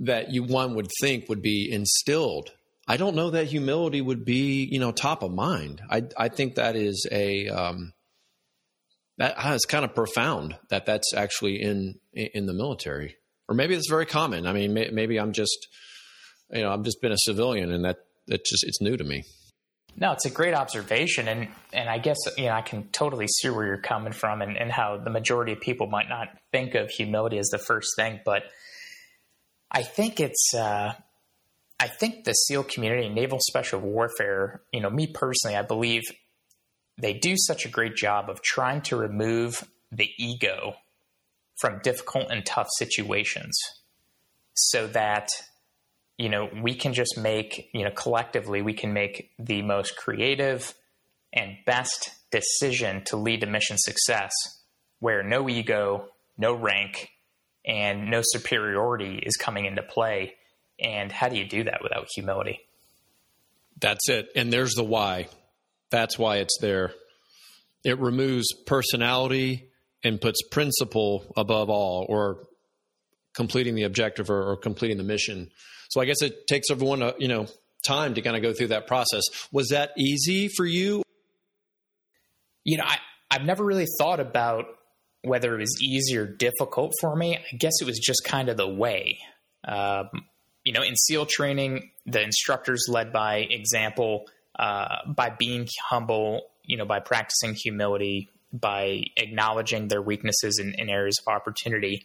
that 0.00 0.32
you 0.32 0.42
one 0.44 0.74
would 0.74 0.88
think 1.00 1.28
would 1.28 1.42
be 1.42 1.68
instilled, 1.70 2.52
I 2.86 2.96
don't 2.96 3.16
know 3.16 3.30
that 3.30 3.46
humility 3.46 4.00
would 4.00 4.24
be 4.24 4.66
you 4.70 4.80
know 4.80 4.92
top 4.92 5.22
of 5.22 5.32
mind. 5.32 5.82
I 5.90 6.04
I 6.16 6.28
think 6.28 6.54
that 6.54 6.76
is 6.76 7.06
a 7.10 7.48
um, 7.48 7.92
that 9.18 9.34
is 9.54 9.64
kind 9.66 9.84
of 9.84 9.94
profound 9.94 10.56
that 10.70 10.86
that's 10.86 11.12
actually 11.14 11.60
in 11.60 11.96
in 12.12 12.46
the 12.46 12.54
military, 12.54 13.16
or 13.48 13.54
maybe 13.54 13.74
it's 13.74 13.90
very 13.90 14.06
common. 14.06 14.46
I 14.46 14.52
mean, 14.52 14.72
may, 14.72 14.88
maybe 14.90 15.18
I'm 15.20 15.32
just 15.32 15.68
you 16.50 16.62
know 16.62 16.72
I've 16.72 16.82
just 16.82 17.02
been 17.02 17.12
a 17.12 17.18
civilian 17.18 17.70
and 17.72 17.84
that 17.84 17.98
that 18.28 18.44
just 18.44 18.64
it's 18.64 18.80
new 18.80 18.96
to 18.96 19.04
me. 19.04 19.24
No, 20.00 20.12
it's 20.12 20.26
a 20.26 20.30
great 20.30 20.54
observation, 20.54 21.26
and 21.26 21.48
and 21.72 21.88
I 21.88 21.98
guess 21.98 22.16
you 22.36 22.46
know 22.46 22.52
I 22.52 22.62
can 22.62 22.88
totally 22.88 23.26
see 23.26 23.50
where 23.50 23.66
you're 23.66 23.78
coming 23.78 24.12
from, 24.12 24.42
and, 24.42 24.56
and 24.56 24.70
how 24.70 24.96
the 24.96 25.10
majority 25.10 25.52
of 25.52 25.60
people 25.60 25.88
might 25.88 26.08
not 26.08 26.28
think 26.52 26.74
of 26.74 26.90
humility 26.90 27.38
as 27.38 27.48
the 27.48 27.58
first 27.58 27.96
thing, 27.96 28.20
but 28.24 28.44
I 29.70 29.82
think 29.82 30.20
it's 30.20 30.54
uh, 30.54 30.92
I 31.80 31.88
think 31.88 32.24
the 32.24 32.32
SEAL 32.32 32.64
community, 32.64 33.08
naval 33.08 33.40
special 33.40 33.80
warfare, 33.80 34.62
you 34.72 34.80
know, 34.80 34.90
me 34.90 35.08
personally, 35.08 35.56
I 35.56 35.62
believe 35.62 36.02
they 37.00 37.14
do 37.14 37.34
such 37.36 37.64
a 37.64 37.68
great 37.68 37.96
job 37.96 38.30
of 38.30 38.40
trying 38.40 38.82
to 38.82 38.96
remove 38.96 39.64
the 39.90 40.10
ego 40.16 40.74
from 41.60 41.80
difficult 41.82 42.30
and 42.30 42.46
tough 42.46 42.68
situations, 42.78 43.58
so 44.54 44.86
that 44.88 45.28
you 46.18 46.28
know, 46.28 46.50
we 46.62 46.74
can 46.74 46.92
just 46.92 47.16
make, 47.16 47.70
you 47.72 47.84
know, 47.84 47.90
collectively, 47.92 48.60
we 48.60 48.74
can 48.74 48.92
make 48.92 49.30
the 49.38 49.62
most 49.62 49.96
creative 49.96 50.74
and 51.32 51.56
best 51.64 52.10
decision 52.30 53.02
to 53.06 53.16
lead 53.16 53.40
to 53.40 53.46
mission 53.46 53.76
success 53.78 54.32
where 54.98 55.22
no 55.22 55.48
ego, 55.48 56.08
no 56.36 56.52
rank, 56.52 57.10
and 57.64 58.10
no 58.10 58.20
superiority 58.24 59.22
is 59.22 59.36
coming 59.36 59.64
into 59.64 59.82
play. 59.82 60.34
And 60.80 61.12
how 61.12 61.28
do 61.28 61.36
you 61.36 61.46
do 61.46 61.64
that 61.64 61.82
without 61.82 62.08
humility? 62.14 62.60
That's 63.80 64.08
it. 64.08 64.28
And 64.34 64.52
there's 64.52 64.74
the 64.74 64.84
why. 64.84 65.28
That's 65.90 66.18
why 66.18 66.38
it's 66.38 66.58
there. 66.60 66.92
It 67.84 68.00
removes 68.00 68.52
personality 68.66 69.70
and 70.02 70.20
puts 70.20 70.42
principle 70.50 71.32
above 71.36 71.70
all, 71.70 72.06
or 72.08 72.47
completing 73.38 73.76
the 73.76 73.84
objective 73.84 74.30
or, 74.30 74.50
or 74.50 74.56
completing 74.56 74.96
the 74.96 75.04
mission. 75.04 75.48
So 75.90 76.00
I 76.00 76.06
guess 76.06 76.22
it 76.22 76.48
takes 76.48 76.72
everyone, 76.72 77.02
a, 77.02 77.14
you 77.18 77.28
know, 77.28 77.46
time 77.86 78.14
to 78.14 78.20
kind 78.20 78.34
of 78.34 78.42
go 78.42 78.52
through 78.52 78.66
that 78.68 78.88
process. 78.88 79.22
Was 79.52 79.68
that 79.68 79.92
easy 79.96 80.48
for 80.48 80.66
you? 80.66 81.04
You 82.64 82.78
know, 82.78 82.84
I, 82.84 82.96
I've 83.30 83.44
never 83.44 83.64
really 83.64 83.86
thought 84.00 84.18
about 84.18 84.64
whether 85.22 85.54
it 85.54 85.60
was 85.60 85.80
easy 85.80 86.16
or 86.18 86.26
difficult 86.26 86.94
for 87.00 87.14
me. 87.14 87.36
I 87.36 87.56
guess 87.56 87.74
it 87.80 87.84
was 87.84 88.00
just 88.00 88.24
kind 88.24 88.48
of 88.48 88.56
the 88.56 88.68
way. 88.68 89.20
Um, 89.64 90.08
you 90.64 90.72
know, 90.72 90.82
in 90.82 90.96
SEAL 90.96 91.26
training, 91.30 91.92
the 92.06 92.20
instructors 92.20 92.86
led 92.88 93.12
by 93.12 93.46
example, 93.48 94.26
uh, 94.58 94.96
by 95.06 95.30
being 95.30 95.68
humble, 95.88 96.42
you 96.64 96.76
know, 96.76 96.86
by 96.86 96.98
practicing 96.98 97.54
humility, 97.54 98.30
by 98.52 99.04
acknowledging 99.16 99.86
their 99.86 100.02
weaknesses 100.02 100.58
in 100.58 100.90
areas 100.90 101.20
of 101.24 101.32
opportunity. 101.32 102.04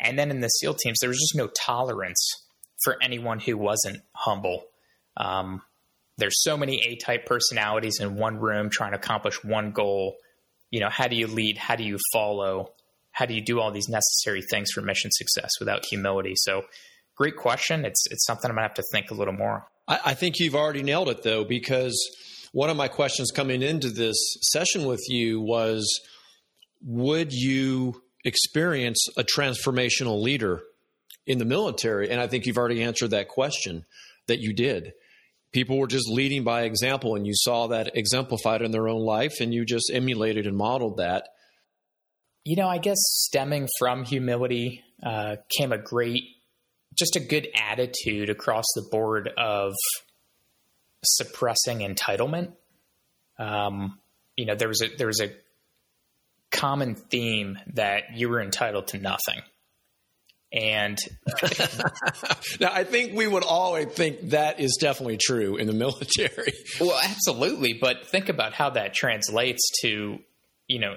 And 0.00 0.18
then 0.18 0.30
in 0.30 0.40
the 0.40 0.48
SEAL 0.48 0.74
teams, 0.74 0.98
there 1.00 1.08
was 1.08 1.18
just 1.18 1.36
no 1.36 1.46
tolerance 1.48 2.46
for 2.82 2.96
anyone 3.02 3.40
who 3.40 3.56
wasn't 3.56 4.02
humble. 4.12 4.64
Um, 5.16 5.62
there's 6.18 6.42
so 6.42 6.56
many 6.56 6.80
A 6.86 6.96
type 6.96 7.26
personalities 7.26 7.98
in 8.00 8.16
one 8.16 8.38
room 8.38 8.70
trying 8.70 8.92
to 8.92 8.98
accomplish 8.98 9.42
one 9.42 9.72
goal. 9.72 10.16
You 10.70 10.80
know, 10.80 10.90
how 10.90 11.08
do 11.08 11.16
you 11.16 11.26
lead? 11.26 11.58
How 11.58 11.76
do 11.76 11.84
you 11.84 11.98
follow? 12.12 12.72
How 13.12 13.26
do 13.26 13.34
you 13.34 13.40
do 13.40 13.60
all 13.60 13.70
these 13.70 13.88
necessary 13.88 14.42
things 14.42 14.70
for 14.72 14.82
mission 14.82 15.10
success 15.12 15.50
without 15.60 15.84
humility? 15.84 16.34
So, 16.36 16.64
great 17.16 17.36
question. 17.36 17.84
It's 17.84 18.04
it's 18.10 18.26
something 18.26 18.50
I'm 18.50 18.56
gonna 18.56 18.66
have 18.66 18.74
to 18.74 18.84
think 18.92 19.10
a 19.10 19.14
little 19.14 19.34
more. 19.34 19.66
I, 19.86 20.00
I 20.06 20.14
think 20.14 20.38
you've 20.38 20.54
already 20.56 20.82
nailed 20.82 21.08
it 21.08 21.22
though, 21.22 21.44
because 21.44 21.96
one 22.52 22.70
of 22.70 22.76
my 22.76 22.88
questions 22.88 23.30
coming 23.30 23.62
into 23.62 23.90
this 23.90 24.16
session 24.52 24.84
with 24.84 25.02
you 25.08 25.40
was, 25.40 26.00
would 26.82 27.32
you 27.32 28.03
experience 28.24 29.06
a 29.16 29.24
transformational 29.24 30.20
leader 30.20 30.62
in 31.26 31.38
the 31.38 31.44
military? 31.44 32.10
And 32.10 32.20
I 32.20 32.26
think 32.26 32.46
you've 32.46 32.58
already 32.58 32.82
answered 32.82 33.10
that 33.10 33.28
question 33.28 33.84
that 34.26 34.40
you 34.40 34.52
did. 34.52 34.92
People 35.52 35.78
were 35.78 35.86
just 35.86 36.08
leading 36.08 36.42
by 36.42 36.62
example, 36.62 37.14
and 37.14 37.26
you 37.26 37.32
saw 37.34 37.68
that 37.68 37.96
exemplified 37.96 38.62
in 38.62 38.72
their 38.72 38.88
own 38.88 39.02
life, 39.02 39.40
and 39.40 39.54
you 39.54 39.64
just 39.64 39.90
emulated 39.92 40.46
and 40.46 40.56
modeled 40.56 40.96
that. 40.96 41.28
You 42.44 42.56
know, 42.56 42.68
I 42.68 42.78
guess 42.78 42.98
stemming 42.98 43.68
from 43.78 44.04
humility 44.04 44.82
uh, 45.02 45.36
came 45.56 45.72
a 45.72 45.78
great, 45.78 46.24
just 46.98 47.16
a 47.16 47.20
good 47.20 47.48
attitude 47.54 48.30
across 48.30 48.64
the 48.74 48.82
board 48.82 49.30
of 49.38 49.72
suppressing 51.04 51.78
entitlement. 51.78 52.52
Um, 53.38 53.98
you 54.36 54.46
know, 54.46 54.54
there 54.56 54.68
was 54.68 54.82
a 54.82 54.88
there 54.96 55.06
was 55.06 55.20
a 55.20 55.30
common 56.54 56.94
theme 56.94 57.58
that 57.74 58.16
you 58.16 58.28
were 58.28 58.40
entitled 58.40 58.88
to 58.88 58.98
nothing. 58.98 59.42
And 60.52 60.96
now 62.60 62.70
I 62.72 62.84
think 62.84 63.14
we 63.14 63.26
would 63.26 63.42
all 63.42 63.82
think 63.84 64.30
that 64.30 64.60
is 64.60 64.78
definitely 64.80 65.18
true 65.18 65.56
in 65.56 65.66
the 65.66 65.72
military. 65.84 66.52
Well, 66.80 66.98
absolutely. 67.02 67.74
But 67.74 68.06
think 68.06 68.28
about 68.28 68.54
how 68.54 68.70
that 68.70 68.94
translates 68.94 69.62
to, 69.82 70.18
you 70.68 70.78
know, 70.78 70.94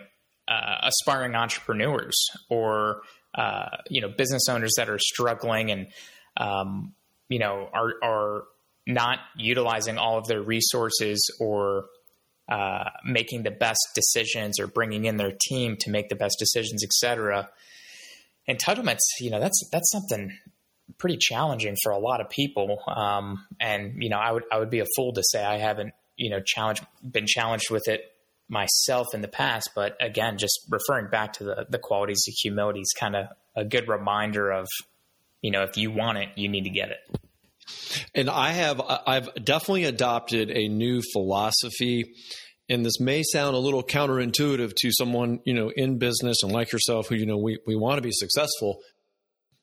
uh, 0.47 0.75
aspiring 0.83 1.35
entrepreneurs 1.35 2.15
or, 2.49 3.01
uh, 3.35 3.77
you 3.89 4.01
know, 4.01 4.09
business 4.09 4.47
owners 4.47 4.73
that 4.77 4.89
are 4.89 4.99
struggling 4.99 5.71
and, 5.71 5.87
um, 6.37 6.93
you 7.27 7.39
know, 7.39 7.67
are, 7.73 7.93
are 8.03 8.43
not 8.85 9.19
utilizing 9.35 9.97
all 9.97 10.17
of 10.17 10.27
their 10.27 10.41
resources 10.41 11.35
or 11.39 11.85
uh, 12.49 12.85
making 13.05 13.43
the 13.43 13.51
best 13.51 13.79
decisions 13.93 14.59
or 14.59 14.67
bringing 14.67 15.05
in 15.05 15.17
their 15.17 15.33
team 15.39 15.75
to 15.77 15.89
make 15.89 16.09
the 16.09 16.15
best 16.15 16.37
decisions, 16.39 16.83
et 16.83 16.93
cetera 16.93 17.49
entitlements, 18.47 18.99
you 19.19 19.29
know, 19.29 19.39
that's 19.39 19.61
that's 19.71 19.91
something 19.91 20.37
pretty 20.97 21.17
challenging 21.17 21.75
for 21.83 21.91
a 21.91 21.97
lot 21.97 22.21
of 22.21 22.29
people. 22.29 22.81
Um, 22.87 23.45
and 23.59 24.01
you 24.01 24.09
know, 24.09 24.17
I 24.17 24.31
would 24.31 24.43
I 24.51 24.59
would 24.59 24.69
be 24.69 24.79
a 24.79 24.85
fool 24.95 25.13
to 25.13 25.23
say 25.23 25.43
I 25.43 25.57
haven't 25.57 25.93
you 26.15 26.29
know 26.29 26.39
challenged 26.39 26.85
been 27.03 27.27
challenged 27.27 27.69
with 27.69 27.87
it 27.87 28.11
myself 28.49 29.07
in 29.13 29.21
the 29.21 29.27
past. 29.27 29.71
But 29.75 29.97
again, 29.99 30.37
just 30.37 30.59
referring 30.69 31.09
back 31.09 31.33
to 31.33 31.43
the 31.43 31.67
the 31.69 31.79
qualities 31.79 32.23
of 32.27 32.33
humility 32.41 32.79
is 32.79 32.93
kind 32.97 33.15
of 33.15 33.27
a 33.55 33.65
good 33.65 33.87
reminder 33.87 34.51
of 34.51 34.67
you 35.41 35.51
know 35.51 35.63
if 35.63 35.77
you 35.77 35.91
want 35.91 36.17
it, 36.17 36.29
you 36.35 36.47
need 36.47 36.63
to 36.63 36.69
get 36.69 36.89
it. 36.89 37.19
And 38.13 38.29
I 38.29 38.51
have 38.51 38.81
I've 38.81 39.33
definitely 39.43 39.85
adopted 39.85 40.49
a 40.51 40.67
new 40.67 41.01
philosophy. 41.13 42.13
And 42.69 42.85
this 42.85 42.99
may 42.99 43.23
sound 43.23 43.55
a 43.55 43.59
little 43.59 43.83
counterintuitive 43.83 44.73
to 44.75 44.91
someone 44.91 45.39
you 45.45 45.53
know 45.53 45.71
in 45.75 45.97
business 45.97 46.43
and 46.43 46.51
like 46.51 46.71
yourself 46.71 47.07
who 47.07 47.15
you 47.15 47.25
know 47.25 47.37
we, 47.37 47.59
we 47.65 47.75
want 47.75 47.97
to 47.97 48.01
be 48.01 48.11
successful 48.11 48.79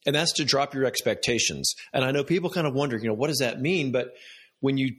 and 0.07 0.15
that's 0.15 0.33
to 0.33 0.45
drop 0.45 0.75
your 0.75 0.85
expectations. 0.85 1.75
And 1.93 2.05
i 2.05 2.11
know 2.11 2.25
people 2.25 2.51
kind 2.51 2.67
of 2.67 2.75
wonder 2.75 2.97
you 2.99 3.09
know 3.09 3.15
what 3.15 3.29
does 3.29 3.39
that 3.39 3.61
mean? 3.61 3.93
But 3.93 4.09
when 4.61 4.79
you 4.79 4.95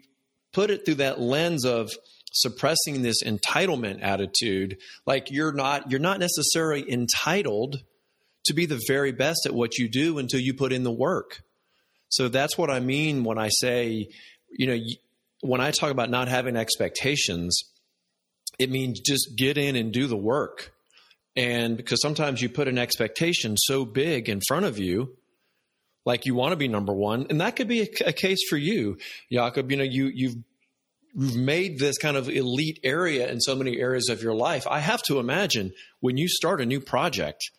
put 0.53 0.69
it 0.69 0.85
through 0.85 0.95
that 0.95 1.19
lens 1.19 1.65
of 1.65 1.91
suppressing 2.31 3.01
this 3.01 3.23
entitlement 3.23 4.03
attitude 4.03 4.77
like 5.05 5.31
you're 5.31 5.53
not 5.53 5.89
you're 5.89 6.01
not 6.01 6.19
necessarily 6.19 6.89
entitled 6.91 7.77
to 8.45 8.53
be 8.53 8.65
the 8.65 8.81
very 8.87 9.11
best 9.11 9.45
at 9.45 9.53
what 9.53 9.77
you 9.77 9.89
do 9.89 10.17
until 10.17 10.39
you 10.39 10.53
put 10.53 10.73
in 10.73 10.83
the 10.83 10.91
work 10.91 11.41
so 12.09 12.27
that's 12.27 12.57
what 12.57 12.69
i 12.69 12.79
mean 12.79 13.23
when 13.23 13.37
i 13.37 13.49
say 13.49 14.07
you 14.49 14.67
know 14.67 14.77
when 15.41 15.61
i 15.61 15.71
talk 15.71 15.91
about 15.91 16.09
not 16.09 16.27
having 16.27 16.55
expectations 16.55 17.63
it 18.59 18.69
means 18.69 18.99
just 18.99 19.35
get 19.35 19.57
in 19.57 19.75
and 19.75 19.91
do 19.91 20.07
the 20.07 20.17
work. 20.17 20.73
And 21.35 21.75
because 21.75 22.01
sometimes 22.01 22.41
you 22.41 22.49
put 22.49 22.67
an 22.67 22.77
expectation 22.77 23.57
so 23.57 23.85
big 23.85 24.29
in 24.29 24.41
front 24.47 24.65
of 24.65 24.79
you, 24.79 25.17
like 26.05 26.25
you 26.25 26.35
want 26.35 26.51
to 26.51 26.55
be 26.55 26.67
number 26.67 26.93
one, 26.93 27.27
and 27.29 27.41
that 27.41 27.55
could 27.55 27.67
be 27.67 27.81
a, 27.81 27.87
a 28.07 28.13
case 28.13 28.39
for 28.49 28.57
you, 28.57 28.97
Jakob. 29.31 29.71
You 29.71 29.77
know, 29.77 29.83
you 29.83 30.05
you've 30.13 30.35
you've 31.13 31.35
made 31.35 31.79
this 31.79 31.97
kind 31.97 32.15
of 32.15 32.29
elite 32.29 32.79
area 32.83 33.29
in 33.29 33.41
so 33.41 33.55
many 33.55 33.79
areas 33.79 34.07
of 34.09 34.21
your 34.21 34.35
life. 34.35 34.67
I 34.69 34.79
have 34.79 35.01
to 35.03 35.19
imagine 35.19 35.73
when 35.99 36.15
you 36.15 36.29
start 36.29 36.61
a 36.61 36.65
new 36.65 36.79
project, 36.79 37.49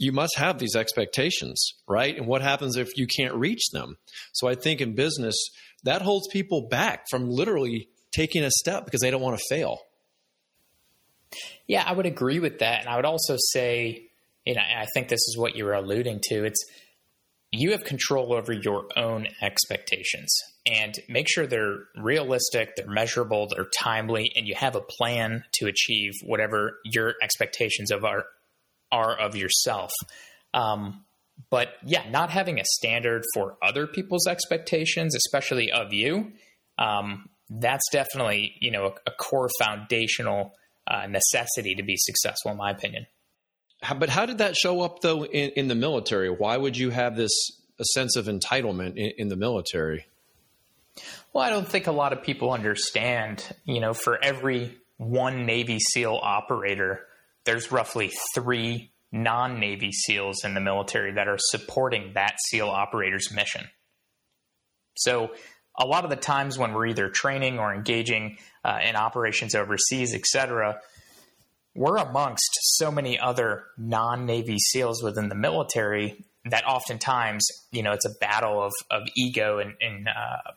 you 0.00 0.12
must 0.12 0.38
have 0.38 0.58
these 0.58 0.74
expectations, 0.74 1.74
right? 1.86 2.16
And 2.16 2.26
what 2.26 2.40
happens 2.40 2.76
if 2.76 2.88
you 2.96 3.06
can't 3.06 3.34
reach 3.34 3.68
them? 3.70 3.98
So 4.32 4.48
I 4.48 4.54
think 4.54 4.80
in 4.80 4.94
business, 4.94 5.36
that 5.84 6.00
holds 6.00 6.26
people 6.28 6.68
back 6.70 7.04
from 7.10 7.28
literally 7.28 7.90
taking 8.10 8.42
a 8.42 8.50
step 8.50 8.86
because 8.86 9.02
they 9.02 9.10
don't 9.10 9.20
want 9.20 9.38
to 9.38 9.44
fail. 9.54 9.78
Yeah, 11.66 11.84
I 11.86 11.92
would 11.92 12.06
agree 12.06 12.40
with 12.40 12.60
that. 12.60 12.80
And 12.80 12.88
I 12.88 12.96
would 12.96 13.04
also 13.04 13.36
say, 13.38 14.06
you 14.46 14.54
know, 14.54 14.62
I 14.62 14.86
think 14.94 15.08
this 15.08 15.20
is 15.20 15.36
what 15.36 15.54
you 15.54 15.66
were 15.66 15.74
alluding 15.74 16.20
to. 16.30 16.44
It's 16.44 16.64
you 17.52 17.72
have 17.72 17.84
control 17.84 18.32
over 18.32 18.54
your 18.54 18.86
own 18.96 19.26
expectations 19.42 20.34
and 20.66 20.94
make 21.10 21.28
sure 21.28 21.46
they're 21.46 21.80
realistic, 21.94 22.74
they're 22.76 22.88
measurable, 22.88 23.48
they're 23.54 23.68
timely, 23.78 24.32
and 24.34 24.46
you 24.46 24.54
have 24.54 24.76
a 24.76 24.80
plan 24.80 25.44
to 25.54 25.66
achieve 25.66 26.12
whatever 26.24 26.78
your 26.84 27.16
expectations 27.22 27.90
of 27.90 28.04
are, 28.04 28.24
are 28.92 29.16
of 29.18 29.36
yourself. 29.36 29.92
Um, 30.54 31.04
but 31.48 31.74
yeah, 31.84 32.08
not 32.10 32.30
having 32.30 32.60
a 32.60 32.64
standard 32.64 33.24
for 33.34 33.56
other 33.62 33.86
people's 33.86 34.26
expectations, 34.26 35.14
especially 35.14 35.72
of 35.72 35.92
you, 35.92 36.32
um, 36.78 37.28
that's 37.48 37.84
definitely 37.90 38.56
you 38.60 38.70
know 38.70 38.86
a, 38.86 39.10
a 39.10 39.12
core 39.18 39.48
foundational 39.60 40.52
uh, 40.86 41.06
necessity 41.06 41.74
to 41.76 41.82
be 41.82 41.96
successful, 41.96 42.50
in 42.50 42.56
my 42.56 42.70
opinion. 42.70 43.06
But 43.96 44.10
how 44.10 44.26
did 44.26 44.38
that 44.38 44.56
show 44.56 44.82
up 44.82 45.00
though 45.00 45.24
in, 45.24 45.50
in, 45.50 45.68
the 45.68 45.74
military? 45.74 46.28
Why 46.28 46.56
would 46.56 46.76
you 46.76 46.90
have 46.90 47.16
this 47.16 47.32
a 47.78 47.84
sense 47.84 48.16
of 48.16 48.26
entitlement 48.26 48.96
in, 48.96 49.12
in 49.16 49.28
the 49.28 49.36
military? 49.36 50.06
Well, 51.32 51.42
I 51.42 51.50
don't 51.50 51.66
think 51.66 51.86
a 51.86 51.92
lot 51.92 52.12
of 52.12 52.22
people 52.22 52.52
understand, 52.52 53.44
you 53.64 53.80
know, 53.80 53.94
for 53.94 54.22
every 54.22 54.76
one 54.98 55.46
Navy 55.46 55.78
SEAL 55.78 56.18
operator, 56.22 57.06
there's 57.50 57.72
roughly 57.72 58.12
three 58.32 58.92
non 59.10 59.58
Navy 59.58 59.90
SEALs 59.90 60.44
in 60.44 60.54
the 60.54 60.60
military 60.60 61.14
that 61.14 61.26
are 61.26 61.36
supporting 61.36 62.12
that 62.14 62.36
SEAL 62.48 62.68
operator's 62.68 63.32
mission. 63.34 63.66
So, 64.96 65.32
a 65.76 65.84
lot 65.84 66.04
of 66.04 66.10
the 66.10 66.16
times 66.16 66.58
when 66.58 66.72
we're 66.72 66.86
either 66.86 67.08
training 67.08 67.58
or 67.58 67.74
engaging 67.74 68.38
uh, 68.64 68.78
in 68.86 68.94
operations 68.94 69.56
overseas, 69.56 70.14
et 70.14 70.24
cetera, 70.26 70.78
we're 71.74 71.96
amongst 71.96 72.50
so 72.76 72.92
many 72.92 73.18
other 73.18 73.64
non 73.76 74.26
Navy 74.26 74.58
SEALs 74.60 75.02
within 75.02 75.28
the 75.28 75.34
military 75.34 76.24
that 76.44 76.64
oftentimes, 76.68 77.44
you 77.72 77.82
know, 77.82 77.90
it's 77.90 78.06
a 78.06 78.14
battle 78.20 78.62
of, 78.62 78.72
of 78.92 79.08
ego 79.16 79.58
and, 79.58 79.74
and 79.80 80.06
uh, 80.06 80.52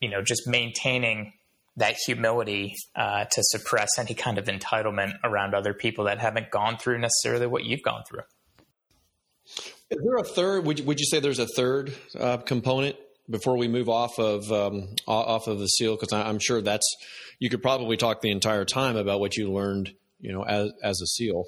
you 0.00 0.08
know, 0.08 0.22
just 0.22 0.46
maintaining 0.46 1.34
that 1.78 1.96
humility 2.06 2.74
uh, 2.94 3.24
to 3.24 3.42
suppress 3.42 3.98
any 3.98 4.14
kind 4.14 4.38
of 4.38 4.46
entitlement 4.46 5.14
around 5.24 5.54
other 5.54 5.74
people 5.74 6.04
that 6.04 6.18
haven't 6.18 6.50
gone 6.50 6.76
through 6.76 6.98
necessarily 6.98 7.46
what 7.46 7.64
you've 7.64 7.82
gone 7.82 8.02
through. 8.08 8.22
Is 9.90 9.98
there 10.04 10.16
a 10.16 10.24
third? 10.24 10.66
Would 10.66 10.80
you, 10.80 10.84
would 10.84 11.00
you 11.00 11.06
say 11.06 11.20
there's 11.20 11.38
a 11.38 11.46
third 11.46 11.94
uh, 12.18 12.38
component 12.38 12.96
before 13.30 13.56
we 13.56 13.68
move 13.68 13.88
off 13.88 14.18
of 14.18 14.50
um, 14.52 14.94
off 15.06 15.46
of 15.46 15.58
the 15.58 15.66
seal? 15.66 15.96
Because 15.96 16.12
I'm 16.12 16.38
sure 16.38 16.60
that's 16.60 16.86
you 17.38 17.48
could 17.48 17.62
probably 17.62 17.96
talk 17.96 18.20
the 18.20 18.30
entire 18.30 18.66
time 18.66 18.96
about 18.96 19.20
what 19.20 19.36
you 19.36 19.50
learned, 19.50 19.94
you 20.20 20.32
know, 20.32 20.42
as 20.42 20.70
as 20.82 21.00
a 21.00 21.06
seal. 21.06 21.44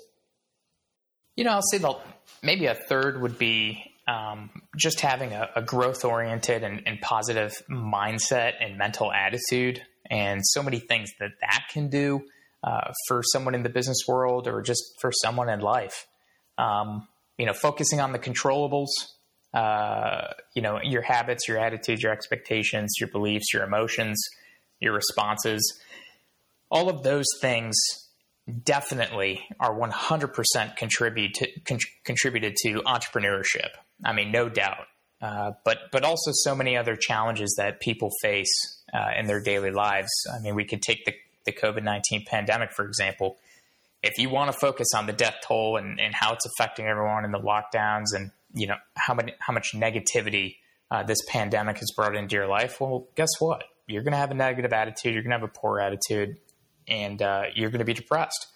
You 1.37 1.45
know, 1.45 1.51
I'll 1.51 1.63
say 1.63 1.79
the 1.79 1.95
maybe 2.43 2.67
a 2.67 2.75
third 2.75 3.21
would 3.21 3.39
be 3.39 3.85
um, 4.09 4.51
just 4.77 5.01
having 5.01 5.33
a, 5.33 5.51
a 5.57 5.63
growth 5.63 6.05
oriented 6.05 6.65
and, 6.65 6.83
and, 6.87 7.01
positive 7.01 7.63
mindset 7.71 8.55
and 8.61 8.77
mental 8.77 9.13
attitude, 9.13 9.83
and 10.11 10.45
so 10.45 10.63
many 10.63 10.81
things 10.81 11.11
that 11.21 11.31
that 11.41 11.65
can 11.73 11.89
do 11.89 12.23
uh, 12.63 12.93
for 13.07 13.23
someone 13.23 13.55
in 13.55 13.63
the 13.63 13.69
business 13.69 14.01
world 14.07 14.47
or 14.47 14.61
just 14.61 14.83
for 15.01 15.11
someone 15.13 15.49
in 15.49 15.61
life. 15.61 16.07
Um, 16.59 17.09
you 17.39 17.47
know, 17.47 17.55
focusing 17.55 18.01
on 18.01 18.13
the 18.13 18.19
controllables, 18.19 18.89
uh, 19.55 20.35
you 20.55 20.61
know, 20.61 20.79
your 20.83 21.01
habits, 21.01 21.49
your 21.49 21.59
attitudes, 21.59 22.03
your 22.03 22.13
expectations, 22.13 22.95
your 23.01 23.09
beliefs, 23.09 23.55
your 23.55 23.65
emotions, 23.65 24.23
your 24.79 24.93
responses, 24.93 25.81
all 26.71 26.89
of 26.89 27.03
those 27.03 27.27
things 27.41 27.77
definitely 28.65 29.41
are 29.59 29.75
100% 29.75 30.77
contribute 30.77 31.35
to, 31.35 31.49
con- 31.61 31.79
contributed 32.05 32.57
to 32.57 32.83
entrepreneurship. 32.83 33.71
I 34.05 34.13
mean, 34.13 34.33
no 34.33 34.49
doubt. 34.49 34.87
Uh, 35.23 35.53
but 35.67 35.79
but 35.93 36.03
also 36.03 36.31
so 36.33 36.55
many 36.55 36.79
other 36.79 36.97
challenges 36.97 37.55
that 37.59 37.79
people 37.81 38.09
face 38.23 38.80
uh, 38.93 39.11
in 39.19 39.27
their 39.27 39.41
daily 39.41 39.71
lives. 39.71 40.11
I 40.35 40.41
mean, 40.41 40.55
we 40.55 40.65
could 40.65 40.83
take 40.83 41.05
the, 41.05 41.15
the 41.45 41.53
COVID 41.53 41.83
nineteen 41.83 42.25
pandemic 42.27 42.73
for 42.73 42.85
example. 42.85 43.37
If 44.03 44.17
you 44.19 44.31
want 44.31 44.51
to 44.51 44.59
focus 44.59 44.89
on 44.97 45.07
the 45.07 45.13
death 45.13 45.37
toll 45.47 45.77
and, 45.77 46.01
and 46.01 46.15
how 46.15 46.33
it's 46.33 46.47
affecting 46.47 46.87
everyone 46.87 47.25
and 47.25 47.35
the 47.35 47.39
lockdowns 47.39 48.15
and 48.15 48.31
you 48.55 48.67
know 48.67 48.77
how 48.97 49.15
many 49.15 49.35
how 49.39 49.53
much 49.53 49.73
negativity 49.75 50.57
uh, 50.91 51.03
this 51.03 51.19
pandemic 51.29 51.79
has 51.79 51.93
brought 51.95 52.17
into 52.17 52.35
your 52.35 52.49
life, 52.49 52.81
well, 52.81 53.07
guess 53.15 53.29
what? 53.39 53.65
You're 53.87 54.03
going 54.03 54.13
to 54.13 54.19
have 54.19 54.31
a 54.31 54.35
negative 54.35 54.73
attitude. 54.73 55.15
You're 55.15 55.23
going 55.23 55.33
to 55.33 55.39
have 55.39 55.49
a 55.49 55.53
poor 55.61 55.81
attitude, 55.81 56.39
and 56.89 57.21
uh, 57.21 57.43
you're 57.55 57.71
going 57.71 57.81
to 57.81 57.85
be 57.85 57.95
depressed. 57.95 58.47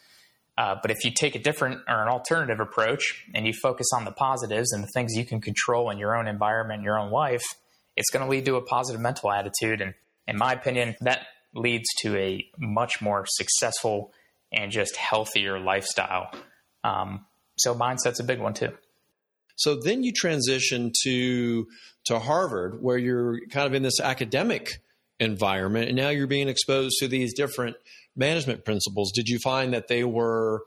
Uh, 0.56 0.76
but 0.80 0.90
if 0.92 1.04
you 1.04 1.10
take 1.10 1.34
a 1.34 1.38
different 1.40 1.80
or 1.88 2.02
an 2.02 2.08
alternative 2.08 2.60
approach 2.60 3.24
and 3.34 3.44
you 3.44 3.52
focus 3.52 3.88
on 3.92 4.04
the 4.04 4.12
positives 4.12 4.72
and 4.72 4.84
the 4.84 4.88
things 4.94 5.12
you 5.14 5.24
can 5.24 5.40
control 5.40 5.90
in 5.90 5.98
your 5.98 6.16
own 6.16 6.28
environment, 6.28 6.82
your 6.82 6.96
own 6.98 7.10
life, 7.10 7.42
it's 7.96 8.08
going 8.10 8.24
to 8.24 8.30
lead 8.30 8.44
to 8.44 8.54
a 8.54 8.62
positive 8.62 9.00
mental 9.00 9.32
attitude. 9.32 9.80
And 9.80 9.94
in 10.26 10.37
my 10.38 10.52
opinion, 10.52 10.97
that 11.00 11.26
leads 11.54 11.88
to 12.02 12.16
a 12.16 12.49
much 12.59 13.00
more 13.00 13.25
successful 13.28 14.12
and 14.52 14.73
just 14.73 14.97
healthier 14.97 15.59
lifestyle. 15.59 16.31
Um, 16.83 17.26
so 17.57 17.75
mindset's 17.75 18.21
a 18.21 18.25
big 18.25 18.40
one 18.40 18.54
too. 18.54 18.73
So 19.57 19.76
then 19.76 20.02
you 20.02 20.12
transition 20.12 20.93
to 21.04 21.66
to 22.07 22.19
Harvard, 22.19 22.83
where 22.83 22.99
you're 22.99 23.40
kind 23.47 23.66
of 23.66 23.73
in 23.73 23.83
this 23.83 24.00
academic 24.00 24.83
environment, 25.21 25.89
and 25.89 25.97
now 25.97 26.10
you're 26.10 26.26
being 26.26 26.49
exposed 26.49 26.97
to 26.99 27.08
these 27.08 27.32
different 27.32 27.76
management 28.17 28.65
principles, 28.65 29.13
did 29.13 29.28
you 29.28 29.39
find 29.39 29.73
that 29.73 29.89
they 29.89 30.04
were 30.04 30.65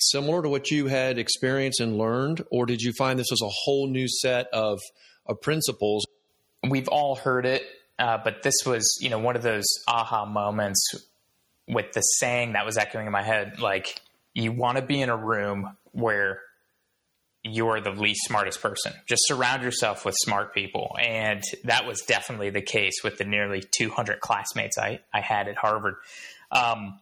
similar 0.00 0.42
to 0.42 0.48
what 0.48 0.70
you 0.70 0.86
had 0.86 1.18
experienced 1.18 1.80
and 1.80 1.98
learned, 1.98 2.42
or 2.50 2.66
did 2.66 2.80
you 2.80 2.92
find 2.92 3.18
this 3.18 3.30
was 3.30 3.42
a 3.42 3.48
whole 3.48 3.88
new 3.88 4.08
set 4.08 4.46
of, 4.52 4.80
of 5.26 5.40
principles? 5.40 6.04
We've 6.68 6.88
all 6.88 7.16
heard 7.16 7.46
it, 7.46 7.62
uh, 7.98 8.18
but 8.22 8.42
this 8.42 8.54
was, 8.66 8.98
you 9.00 9.10
know, 9.10 9.18
one 9.18 9.36
of 9.36 9.42
those 9.42 9.66
aha 9.86 10.24
moments 10.26 10.80
with 11.68 11.92
the 11.92 12.00
saying 12.00 12.52
that 12.52 12.66
was 12.66 12.76
echoing 12.76 13.06
in 13.06 13.12
my 13.12 13.22
head, 13.22 13.60
like 13.60 14.00
you 14.34 14.52
want 14.52 14.76
to 14.76 14.82
be 14.82 15.00
in 15.00 15.08
a 15.08 15.16
room 15.16 15.76
where 15.92 16.40
you're 17.44 17.80
the 17.80 17.90
least 17.90 18.24
smartest 18.24 18.60
person. 18.60 18.92
Just 19.06 19.22
surround 19.26 19.62
yourself 19.62 20.04
with 20.04 20.14
smart 20.18 20.54
people. 20.54 20.96
And 20.98 21.42
that 21.64 21.86
was 21.86 22.00
definitely 22.00 22.50
the 22.50 22.62
case 22.62 23.02
with 23.04 23.18
the 23.18 23.24
nearly 23.24 23.62
200 23.62 24.20
classmates 24.20 24.78
I, 24.78 25.00
I 25.12 25.20
had 25.20 25.46
at 25.46 25.56
Harvard. 25.56 25.96
Um, 26.50 26.98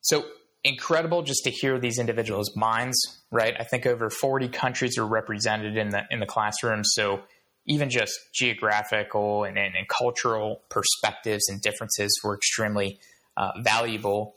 so 0.00 0.24
incredible 0.64 1.22
just 1.22 1.44
to 1.44 1.50
hear 1.50 1.78
these 1.78 1.98
individuals' 1.98 2.56
minds, 2.56 2.96
right? 3.30 3.54
I 3.58 3.64
think 3.64 3.86
over 3.86 4.08
40 4.08 4.48
countries 4.48 4.96
are 4.96 5.06
represented 5.06 5.76
in 5.76 5.90
the 5.90 6.04
in 6.10 6.18
the 6.20 6.26
classroom. 6.26 6.82
So 6.84 7.22
even 7.66 7.90
just 7.90 8.12
geographical 8.32 9.44
and, 9.44 9.58
and, 9.58 9.74
and 9.74 9.88
cultural 9.88 10.62
perspectives 10.68 11.48
and 11.48 11.60
differences 11.60 12.20
were 12.22 12.34
extremely 12.34 12.98
uh, 13.36 13.52
valuable. 13.62 14.34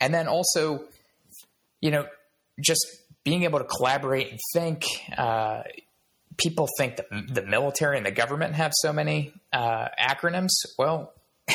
And 0.00 0.12
then 0.12 0.28
also, 0.28 0.84
you 1.80 1.90
know, 1.90 2.06
just 2.60 2.86
being 3.24 3.44
able 3.44 3.58
to 3.58 3.64
collaborate 3.64 4.30
and 4.30 4.38
think. 4.52 4.84
Uh, 5.16 5.62
people 6.38 6.68
think 6.78 6.96
that 6.96 7.06
the 7.10 7.42
military 7.42 7.96
and 7.96 8.06
the 8.06 8.12
government 8.12 8.54
have 8.54 8.72
so 8.74 8.92
many 8.92 9.32
uh, 9.52 9.88
acronyms. 10.00 10.50
Well, 10.78 11.12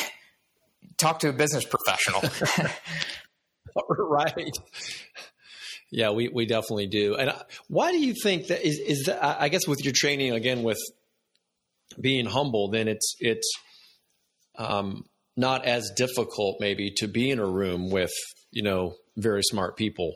talk 0.98 1.20
to 1.20 1.30
a 1.30 1.32
business 1.32 1.64
professional. 1.64 2.22
right. 3.98 4.50
Yeah, 5.90 6.10
we, 6.10 6.28
we 6.28 6.46
definitely 6.46 6.86
do. 6.86 7.16
And 7.16 7.32
why 7.68 7.92
do 7.92 7.98
you 7.98 8.14
think 8.22 8.48
that 8.48 8.66
is, 8.66 8.78
is 8.78 9.04
that, 9.06 9.22
I 9.22 9.48
guess 9.48 9.66
with 9.66 9.84
your 9.84 9.92
training 9.94 10.32
again, 10.32 10.62
with 10.62 10.78
being 12.00 12.26
humble, 12.26 12.68
then 12.68 12.88
it's, 12.88 13.16
it's, 13.20 13.50
um, 14.56 15.04
not 15.36 15.64
as 15.64 15.90
difficult 15.96 16.56
maybe 16.60 16.92
to 16.98 17.08
be 17.08 17.30
in 17.30 17.40
a 17.40 17.46
room 17.46 17.90
with, 17.90 18.12
you 18.52 18.62
know, 18.62 18.94
very 19.16 19.42
smart 19.42 19.76
people. 19.76 20.14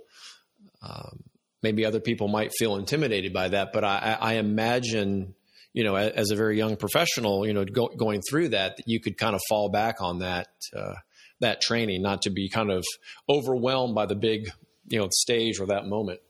Um, 0.81 1.25
maybe 1.63 1.85
other 1.85 1.99
people 1.99 2.29
might 2.29 2.53
feel 2.57 2.77
intimidated 2.77 3.33
by 3.33 3.49
that, 3.49 3.73
but 3.73 3.85
I, 3.85 4.17
I 4.21 4.35
imagine 4.35 5.35
you 5.73 5.85
know, 5.85 5.95
as 5.95 6.31
a 6.31 6.35
very 6.35 6.57
young 6.57 6.77
professional, 6.77 7.47
you 7.47 7.53
know, 7.53 7.65
go, 7.65 7.89
going 7.89 8.21
through 8.29 8.49
that, 8.49 8.79
that, 8.79 8.89
you 8.89 9.01
could 9.01 9.17
kind 9.17 9.35
of 9.35 9.41
fall 9.49 9.69
back 9.69 10.01
on 10.01 10.21
that 10.21 10.49
uh, 10.75 10.95
that 11.41 11.61
training, 11.61 12.03
not 12.03 12.23
to 12.23 12.31
be 12.31 12.49
kind 12.49 12.71
of 12.71 12.85
overwhelmed 13.29 13.95
by 13.95 14.07
the 14.07 14.17
big, 14.17 14.51
you 14.89 14.99
know, 14.99 15.09
stage 15.13 15.61
or 15.61 15.67
that 15.67 15.87
moment. 15.87 16.21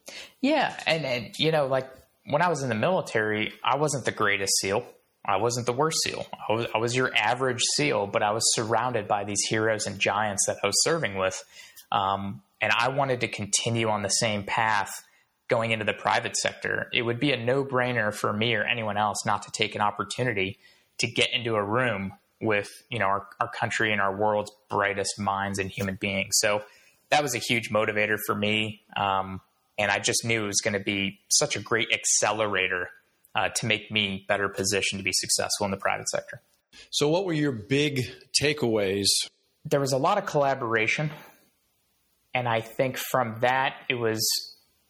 Yeah, 0.40 0.78
and 0.86 1.04
and 1.06 1.34
you 1.38 1.52
know, 1.52 1.66
like 1.66 1.88
when 2.26 2.42
I 2.42 2.48
was 2.48 2.62
in 2.62 2.68
the 2.68 2.74
military, 2.74 3.52
I 3.64 3.76
wasn't 3.76 4.04
the 4.04 4.12
greatest 4.12 4.52
SEAL. 4.60 4.84
I 5.28 5.36
wasn't 5.36 5.66
the 5.66 5.72
worst 5.72 5.98
SEAL. 6.02 6.26
I 6.48 6.52
was, 6.52 6.66
I 6.74 6.78
was 6.78 6.96
your 6.96 7.14
average 7.14 7.60
SEAL, 7.76 8.08
but 8.08 8.22
I 8.22 8.32
was 8.32 8.42
surrounded 8.54 9.06
by 9.06 9.24
these 9.24 9.42
heroes 9.48 9.86
and 9.86 9.98
giants 9.98 10.46
that 10.46 10.56
I 10.62 10.66
was 10.66 10.82
serving 10.82 11.16
with. 11.16 11.42
Um, 11.92 12.42
and 12.60 12.72
I 12.76 12.88
wanted 12.88 13.20
to 13.20 13.28
continue 13.28 13.88
on 13.88 14.02
the 14.02 14.08
same 14.08 14.42
path 14.42 15.04
going 15.48 15.70
into 15.70 15.84
the 15.84 15.94
private 15.94 16.36
sector, 16.36 16.88
it 16.92 17.02
would 17.02 17.18
be 17.18 17.32
a 17.32 17.36
no 17.36 17.64
brainer 17.64 18.12
for 18.12 18.32
me 18.32 18.54
or 18.54 18.62
anyone 18.62 18.96
else 18.96 19.24
not 19.26 19.42
to 19.42 19.50
take 19.50 19.74
an 19.74 19.80
opportunity 19.80 20.58
to 20.98 21.06
get 21.06 21.28
into 21.32 21.54
a 21.54 21.64
room 21.64 22.12
with 22.40 22.68
you 22.88 22.98
know 22.98 23.06
our, 23.06 23.26
our 23.40 23.48
country 23.48 23.90
and 23.90 24.00
our 24.00 24.14
world's 24.14 24.52
brightest 24.70 25.18
minds 25.18 25.58
and 25.58 25.70
human 25.70 25.96
beings. 25.96 26.36
So 26.38 26.62
that 27.10 27.22
was 27.22 27.34
a 27.34 27.38
huge 27.38 27.70
motivator 27.70 28.18
for 28.26 28.34
me, 28.34 28.82
um, 28.96 29.40
and 29.78 29.90
I 29.90 29.98
just 29.98 30.24
knew 30.24 30.44
it 30.44 30.46
was 30.46 30.60
going 30.62 30.74
to 30.74 30.84
be 30.84 31.18
such 31.28 31.56
a 31.56 31.60
great 31.60 31.88
accelerator 31.92 32.90
uh, 33.38 33.48
to 33.54 33.66
make 33.66 33.88
me 33.90 34.24
better 34.26 34.48
positioned 34.48 34.98
to 34.98 35.04
be 35.04 35.12
successful 35.12 35.64
in 35.64 35.70
the 35.70 35.76
private 35.76 36.08
sector. 36.08 36.42
So, 36.90 37.08
what 37.08 37.24
were 37.24 37.32
your 37.32 37.52
big 37.52 38.00
takeaways? 38.40 39.06
There 39.64 39.78
was 39.78 39.92
a 39.92 39.98
lot 39.98 40.18
of 40.18 40.26
collaboration, 40.26 41.10
and 42.34 42.48
I 42.48 42.60
think 42.60 42.96
from 42.96 43.36
that 43.40 43.74
it 43.88 43.94
was 43.94 44.26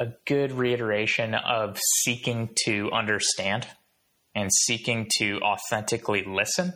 a 0.00 0.06
good 0.26 0.52
reiteration 0.52 1.34
of 1.34 1.78
seeking 2.02 2.50
to 2.64 2.90
understand 2.90 3.66
and 4.34 4.50
seeking 4.52 5.08
to 5.18 5.40
authentically 5.40 6.24
listen. 6.24 6.72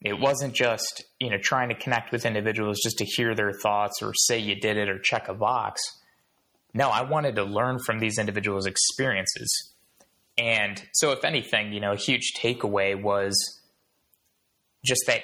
It 0.00 0.18
wasn't 0.18 0.54
just, 0.54 1.04
you 1.20 1.30
know, 1.30 1.38
trying 1.38 1.68
to 1.68 1.74
connect 1.74 2.12
with 2.12 2.24
individuals 2.24 2.80
just 2.82 2.98
to 2.98 3.04
hear 3.04 3.34
their 3.34 3.52
thoughts 3.52 4.02
or 4.02 4.14
say 4.14 4.38
you 4.38 4.54
did 4.56 4.76
it 4.76 4.88
or 4.88 4.98
check 4.98 5.28
a 5.28 5.34
box. 5.34 5.80
No, 6.74 6.88
I 6.88 7.02
wanted 7.02 7.36
to 7.36 7.44
learn 7.44 7.78
from 7.78 7.98
these 7.98 8.18
individuals' 8.18 8.66
experiences. 8.66 9.71
And 10.38 10.82
so, 10.92 11.12
if 11.12 11.24
anything, 11.24 11.72
you 11.72 11.80
know, 11.80 11.92
a 11.92 11.96
huge 11.96 12.32
takeaway 12.38 13.00
was 13.00 13.34
just 14.84 15.02
that 15.06 15.22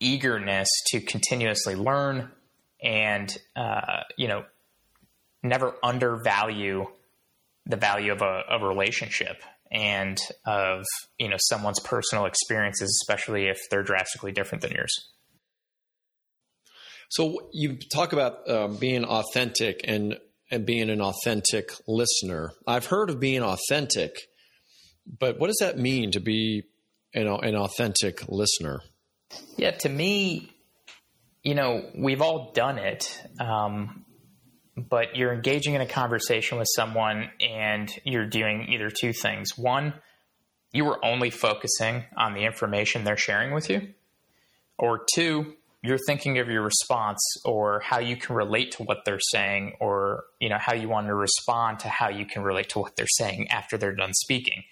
eagerness 0.00 0.68
to 0.86 1.00
continuously 1.00 1.74
learn 1.76 2.30
and 2.82 3.36
uh, 3.56 4.02
you 4.16 4.28
know 4.28 4.44
never 5.42 5.74
undervalue 5.82 6.86
the 7.66 7.76
value 7.76 8.12
of 8.12 8.22
a, 8.22 8.42
a 8.50 8.66
relationship 8.66 9.42
and 9.70 10.18
of 10.44 10.84
you 11.18 11.28
know 11.28 11.36
someone's 11.38 11.80
personal 11.80 12.26
experiences, 12.26 13.00
especially 13.02 13.48
if 13.48 13.58
they're 13.70 13.82
drastically 13.82 14.32
different 14.32 14.62
than 14.62 14.72
yours. 14.72 15.08
So 17.08 17.50
you 17.52 17.76
talk 17.76 18.12
about 18.12 18.48
um, 18.48 18.76
being 18.76 19.04
authentic 19.04 19.82
and 19.84 20.18
and 20.52 20.66
being 20.66 20.90
an 20.90 21.00
authentic 21.00 21.72
listener. 21.88 22.52
I've 22.66 22.86
heard 22.86 23.08
of 23.08 23.18
being 23.18 23.42
authentic, 23.42 24.14
but 25.18 25.40
what 25.40 25.48
does 25.48 25.58
that 25.60 25.78
mean 25.78 26.12
to 26.12 26.20
be 26.20 26.64
an, 27.14 27.26
an 27.26 27.56
authentic 27.56 28.28
listener? 28.28 28.80
Yeah, 29.56 29.70
to 29.70 29.88
me, 29.88 30.52
you 31.42 31.54
know, 31.54 31.90
we've 31.96 32.20
all 32.20 32.52
done 32.52 32.78
it. 32.78 33.20
Um, 33.40 34.04
but 34.76 35.16
you're 35.16 35.32
engaging 35.32 35.74
in 35.74 35.80
a 35.80 35.86
conversation 35.86 36.58
with 36.58 36.68
someone 36.74 37.30
and 37.40 37.92
you're 38.04 38.26
doing 38.26 38.68
either 38.70 38.90
two 38.90 39.12
things. 39.12 39.56
One, 39.56 39.94
you 40.72 40.84
were 40.84 41.04
only 41.04 41.30
focusing 41.30 42.04
on 42.16 42.34
the 42.34 42.44
information 42.44 43.04
they're 43.04 43.16
sharing 43.16 43.52
with 43.52 43.68
you. 43.68 43.88
Or 44.78 45.04
two, 45.14 45.54
you're 45.82 45.98
thinking 46.06 46.38
of 46.38 46.48
your 46.48 46.62
response 46.62 47.20
or 47.44 47.80
how 47.80 47.98
you 47.98 48.16
can 48.16 48.36
relate 48.36 48.72
to 48.72 48.84
what 48.84 49.04
they're 49.04 49.20
saying 49.20 49.74
or 49.80 50.24
you 50.40 50.48
know 50.48 50.58
how 50.58 50.74
you 50.74 50.88
want 50.88 51.06
to 51.06 51.14
respond 51.14 51.80
to 51.80 51.88
how 51.88 52.08
you 52.08 52.24
can 52.24 52.42
relate 52.42 52.68
to 52.70 52.78
what 52.78 52.96
they're 52.96 53.06
saying 53.06 53.48
after 53.48 53.76
they're 53.76 53.94
done 53.94 54.12
speaking 54.14 54.62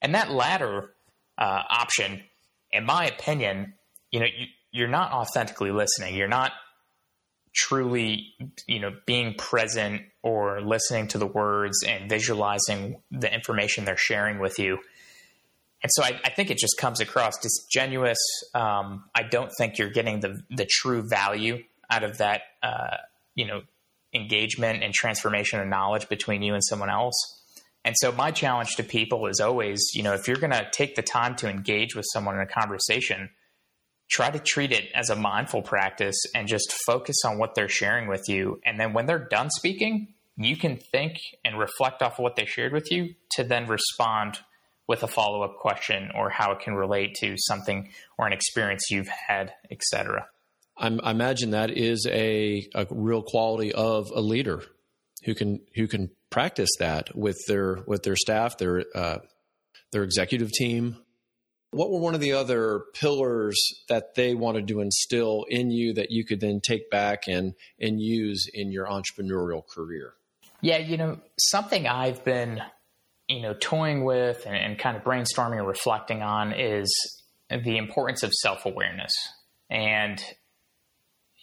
and 0.00 0.14
that 0.14 0.30
latter 0.30 0.94
uh, 1.38 1.62
option 1.70 2.22
in 2.70 2.84
my 2.84 3.06
opinion 3.06 3.74
you 4.10 4.20
know 4.20 4.26
you, 4.26 4.46
you're 4.70 4.88
not 4.88 5.12
authentically 5.12 5.70
listening 5.70 6.14
you're 6.14 6.28
not 6.28 6.52
truly, 7.58 8.34
you 8.66 8.78
know, 8.78 8.92
being 9.04 9.34
present 9.34 10.02
or 10.22 10.60
listening 10.60 11.08
to 11.08 11.18
the 11.18 11.26
words 11.26 11.82
and 11.86 12.08
visualizing 12.08 13.02
the 13.10 13.32
information 13.32 13.84
they're 13.84 13.96
sharing 13.96 14.38
with 14.38 14.58
you. 14.58 14.78
And 15.82 15.90
so 15.92 16.02
I, 16.02 16.20
I 16.24 16.30
think 16.30 16.50
it 16.50 16.58
just 16.58 16.76
comes 16.76 17.00
across 17.00 17.38
disingenuous. 17.38 18.18
Um, 18.54 19.04
I 19.14 19.22
don't 19.22 19.50
think 19.56 19.78
you're 19.78 19.90
getting 19.90 20.20
the 20.20 20.40
the 20.50 20.66
true 20.68 21.04
value 21.08 21.62
out 21.90 22.04
of 22.04 22.18
that, 22.18 22.42
uh, 22.62 22.96
you 23.34 23.46
know, 23.46 23.62
engagement 24.12 24.82
and 24.82 24.92
transformation 24.92 25.60
of 25.60 25.68
knowledge 25.68 26.08
between 26.08 26.42
you 26.42 26.54
and 26.54 26.64
someone 26.64 26.90
else. 26.90 27.14
And 27.84 27.94
so 27.98 28.12
my 28.12 28.30
challenge 28.30 28.76
to 28.76 28.82
people 28.82 29.26
is 29.28 29.40
always, 29.40 29.92
you 29.94 30.02
know, 30.02 30.14
if 30.14 30.26
you're 30.26 30.36
going 30.36 30.52
to 30.52 30.68
take 30.72 30.94
the 30.94 31.02
time 31.02 31.36
to 31.36 31.48
engage 31.48 31.94
with 31.94 32.04
someone 32.12 32.34
in 32.34 32.40
a 32.40 32.46
conversation, 32.46 33.30
try 34.10 34.30
to 34.30 34.38
treat 34.38 34.72
it 34.72 34.90
as 34.94 35.10
a 35.10 35.16
mindful 35.16 35.62
practice 35.62 36.16
and 36.34 36.48
just 36.48 36.72
focus 36.84 37.16
on 37.24 37.38
what 37.38 37.54
they're 37.54 37.68
sharing 37.68 38.08
with 38.08 38.28
you. 38.28 38.60
And 38.64 38.80
then 38.80 38.92
when 38.92 39.06
they're 39.06 39.28
done 39.30 39.48
speaking, 39.50 40.14
you 40.36 40.56
can 40.56 40.76
think 40.76 41.18
and 41.44 41.58
reflect 41.58 42.02
off 42.02 42.18
what 42.18 42.36
they 42.36 42.46
shared 42.46 42.72
with 42.72 42.90
you 42.90 43.14
to 43.32 43.44
then 43.44 43.66
respond 43.66 44.40
with 44.88 45.02
a 45.02 45.06
follow 45.06 45.42
up 45.42 45.56
question 45.56 46.10
or 46.14 46.30
how 46.30 46.52
it 46.52 46.60
can 46.60 46.74
relate 46.74 47.14
to 47.20 47.34
something 47.36 47.90
or 48.18 48.26
an 48.26 48.32
experience 48.32 48.90
you've 48.90 49.08
had, 49.08 49.52
etc. 49.70 50.26
I 50.76 50.86
imagine 51.10 51.50
that 51.50 51.70
is 51.70 52.06
a, 52.10 52.66
a 52.74 52.86
real 52.90 53.22
quality 53.22 53.72
of 53.72 54.10
a 54.14 54.20
leader 54.20 54.62
who 55.24 55.34
can 55.34 55.60
who 55.74 55.86
can 55.86 56.10
practice 56.30 56.70
that 56.78 57.16
with 57.16 57.36
their 57.46 57.80
with 57.86 58.02
their 58.02 58.16
staff, 58.16 58.58
their 58.58 58.84
uh, 58.94 59.18
their 59.92 60.04
executive 60.04 60.52
team, 60.52 60.96
what 61.70 61.90
were 61.90 62.00
one 62.00 62.14
of 62.14 62.20
the 62.20 62.32
other 62.32 62.84
pillars 62.94 63.58
that 63.88 64.14
they 64.14 64.34
wanted 64.34 64.68
to 64.68 64.80
instill 64.80 65.44
in 65.48 65.70
you 65.70 65.92
that 65.94 66.10
you 66.10 66.24
could 66.24 66.40
then 66.40 66.60
take 66.66 66.90
back 66.90 67.24
and, 67.28 67.54
and 67.78 68.00
use 68.00 68.46
in 68.52 68.72
your 68.72 68.86
entrepreneurial 68.86 69.66
career? 69.66 70.14
Yeah, 70.60 70.78
you 70.78 70.96
know, 70.96 71.20
something 71.38 71.86
I've 71.86 72.24
been, 72.24 72.60
you 73.28 73.42
know, 73.42 73.54
toying 73.60 74.04
with 74.04 74.44
and, 74.46 74.56
and 74.56 74.78
kind 74.78 74.96
of 74.96 75.02
brainstorming 75.02 75.58
and 75.58 75.66
reflecting 75.66 76.22
on 76.22 76.52
is 76.52 76.92
the 77.50 77.76
importance 77.76 78.22
of 78.22 78.32
self 78.32 78.66
awareness. 78.66 79.12
And, 79.70 80.22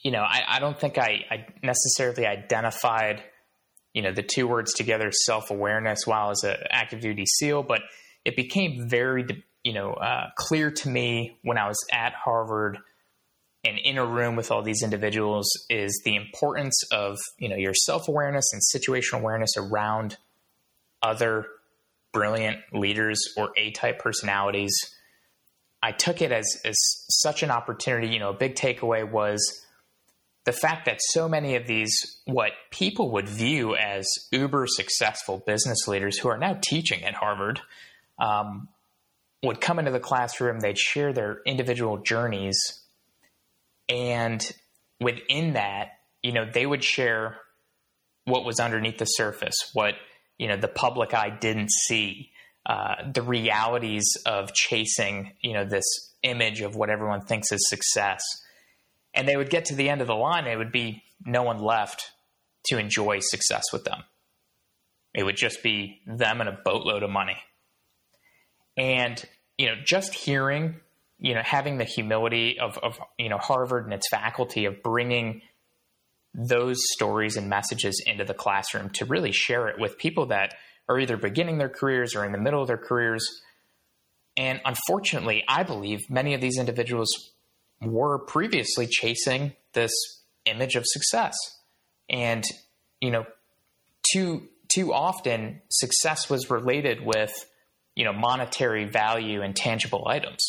you 0.04 0.12
know, 0.12 0.22
I, 0.22 0.44
I 0.48 0.60
don't 0.60 0.80
think 0.80 0.98
I, 0.98 1.26
I, 1.30 1.46
necessarily 1.64 2.26
identified, 2.26 3.24
you 3.94 4.02
know, 4.02 4.12
the 4.12 4.24
two 4.24 4.48
words 4.48 4.74
together, 4.74 5.12
self 5.12 5.52
awareness, 5.52 6.06
while 6.06 6.32
as 6.32 6.44
an 6.44 6.58
active 6.70 7.02
duty 7.02 7.26
SEAL, 7.26 7.64
but 7.64 7.82
it 8.24 8.36
became 8.36 8.90
very 8.90 9.26
you 9.66 9.74
know, 9.74 9.94
uh, 9.94 10.28
clear 10.38 10.70
to 10.70 10.90
me 10.90 11.40
when 11.42 11.58
I 11.58 11.68
was 11.68 11.84
at 11.92 12.14
Harvard 12.14 12.78
and 13.66 13.80
in 13.80 13.98
a 13.98 14.06
room 14.06 14.36
with 14.36 14.52
all 14.52 14.62
these 14.62 14.84
individuals 14.84 15.50
is 15.72 16.04
the 16.06 16.16
importance 16.16 16.84
of, 16.92 17.18
you 17.40 17.50
know, 17.50 17.56
your 17.56 17.74
self 17.74 18.08
awareness 18.08 18.46
and 18.54 18.62
situational 18.62 19.22
awareness 19.22 19.58
around 19.58 20.18
other 21.02 21.48
brilliant 22.16 22.60
leaders 22.72 23.22
or 23.36 23.52
A 23.58 23.72
type 23.72 24.00
personalities. 24.00 24.74
I 25.84 25.92
took 25.92 26.22
it 26.22 26.32
as, 26.32 26.46
as 26.64 26.76
such 27.10 27.44
an 27.44 27.52
opportunity. 27.52 28.08
You 28.08 28.20
know, 28.20 28.30
a 28.30 28.34
big 28.34 28.56
takeaway 28.56 29.04
was 29.08 29.62
the 30.46 30.54
fact 30.54 30.86
that 30.86 31.00
so 31.02 31.28
many 31.28 31.58
of 31.58 31.68
these, 31.68 32.22
what 32.24 32.52
people 32.72 33.12
would 33.12 33.28
view 33.28 33.76
as 33.76 34.08
uber 34.32 34.66
successful 34.66 35.44
business 35.46 35.90
leaders 35.90 36.18
who 36.18 36.30
are 36.30 36.38
now 36.38 36.58
teaching 36.62 37.04
at 37.04 37.16
Harvard, 37.16 37.60
um, 38.18 38.70
would 39.44 39.60
come 39.60 39.78
into 39.78 39.92
the 39.92 40.00
classroom, 40.00 40.62
they'd 40.62 40.80
share 40.80 41.12
their 41.12 41.42
individual 41.46 41.98
journeys. 41.98 42.58
And 43.90 44.42
within 45.02 45.54
that, 45.54 45.90
you 46.24 46.32
know, 46.32 46.50
they 46.50 46.66
would 46.66 46.84
share 46.84 47.38
what 48.24 48.46
was 48.46 48.60
underneath 48.60 48.98
the 48.98 49.06
surface, 49.06 49.56
what, 49.74 49.96
you 50.38 50.48
know, 50.48 50.58
the 50.58 50.68
public 50.68 51.14
eye 51.14 51.30
didn't 51.30 51.72
see, 51.72 52.32
uh, 52.66 52.96
the 53.14 53.22
realities 53.22 54.06
of 54.26 54.54
chasing, 54.54 55.34
you 55.42 55.54
know, 55.54 55.66
this 55.66 55.86
image 56.24 56.62
of 56.62 56.76
what 56.76 56.90
everyone 56.90 57.22
thinks 57.22 57.52
is 57.52 57.68
success. 57.70 58.22
And 59.14 59.28
they 59.28 59.38
would 59.38 59.50
get 59.50 59.66
to 59.66 59.76
the 59.76 59.90
end 59.90 60.02
of 60.02 60.08
the 60.08 60.16
line, 60.16 60.48
it 60.48 60.58
would 60.58 60.72
be 60.72 61.04
no 61.24 61.44
one 61.44 61.60
left 61.60 62.12
to 62.68 62.78
enjoy 62.78 63.20
success 63.20 63.64
with 63.72 63.86
them. 63.86 64.04
It 65.14 65.24
would 65.24 65.38
just 65.38 65.64
be 65.64 66.02
them 66.06 66.42
and 66.42 66.50
a 66.50 66.60
boatload 66.64 67.04
of 67.04 67.10
money. 67.10 67.38
And 68.76 69.24
you 69.58 69.68
know, 69.68 69.76
just 69.84 70.14
hearing, 70.14 70.76
you 71.20 71.34
know, 71.34 71.42
having 71.42 71.78
the 71.78 71.86
humility 71.86 72.60
of, 72.60 72.78
of 72.80 73.00
you 73.18 73.30
know 73.30 73.38
Harvard 73.38 73.86
and 73.86 73.94
its 73.94 74.10
faculty 74.10 74.66
of 74.66 74.84
bringing 74.84 75.42
those 76.38 76.78
stories 76.94 77.38
and 77.38 77.50
messages 77.50 78.04
into 78.06 78.26
the 78.26 78.34
classroom 78.34 78.90
to 78.92 79.06
really 79.06 79.32
share 79.32 79.68
it 79.70 79.80
with 79.80 79.98
people 79.98 80.28
that 80.28 80.54
are 80.90 81.00
either 81.00 81.18
beginning 81.18 81.58
their 81.58 81.70
careers 81.70 82.16
or 82.16 82.26
in 82.26 82.32
the 82.32 82.38
middle 82.38 82.62
of 82.62 82.68
their 82.68 82.78
careers. 82.78 83.26
And 84.38 84.60
unfortunately, 84.66 85.44
I 85.48 85.64
believe 85.64 86.10
many 86.10 86.34
of 86.34 86.42
these 86.42 86.58
individuals 86.60 87.32
were 87.82 88.20
previously 88.20 88.88
chasing 88.88 89.54
this 89.74 89.92
image 90.46 90.76
of 90.76 90.84
success. 90.86 91.36
And, 92.10 92.44
you 93.00 93.12
know, 93.12 93.26
too 94.14 94.48
too 94.74 94.94
often 94.94 95.62
success 95.70 96.30
was 96.30 96.50
related 96.50 97.00
with 97.06 97.32
you 97.96 98.04
know 98.04 98.14
monetary 98.14 98.86
value 98.86 99.42
and 99.42 99.56
tangible 99.56 100.08
items. 100.08 100.44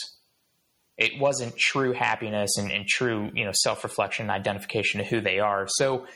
It 0.98 1.20
wasn't 1.20 1.56
true 1.56 1.92
happiness 1.92 2.56
and, 2.56 2.70
and 2.70 2.86
true 2.86 3.30
you 3.34 3.44
know 3.44 3.52
self 3.54 3.84
reflection 3.84 4.24
and 4.24 4.30
identification 4.30 5.00
of 5.00 5.06
who 5.06 5.20
they 5.20 5.38
are. 5.38 5.66
So 5.68 6.06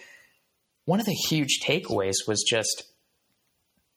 one 0.85 1.01
of 1.01 1.07
the 1.07 1.13
huge 1.13 1.61
takeaways 1.63 2.17
was 2.27 2.45
just 2.49 2.85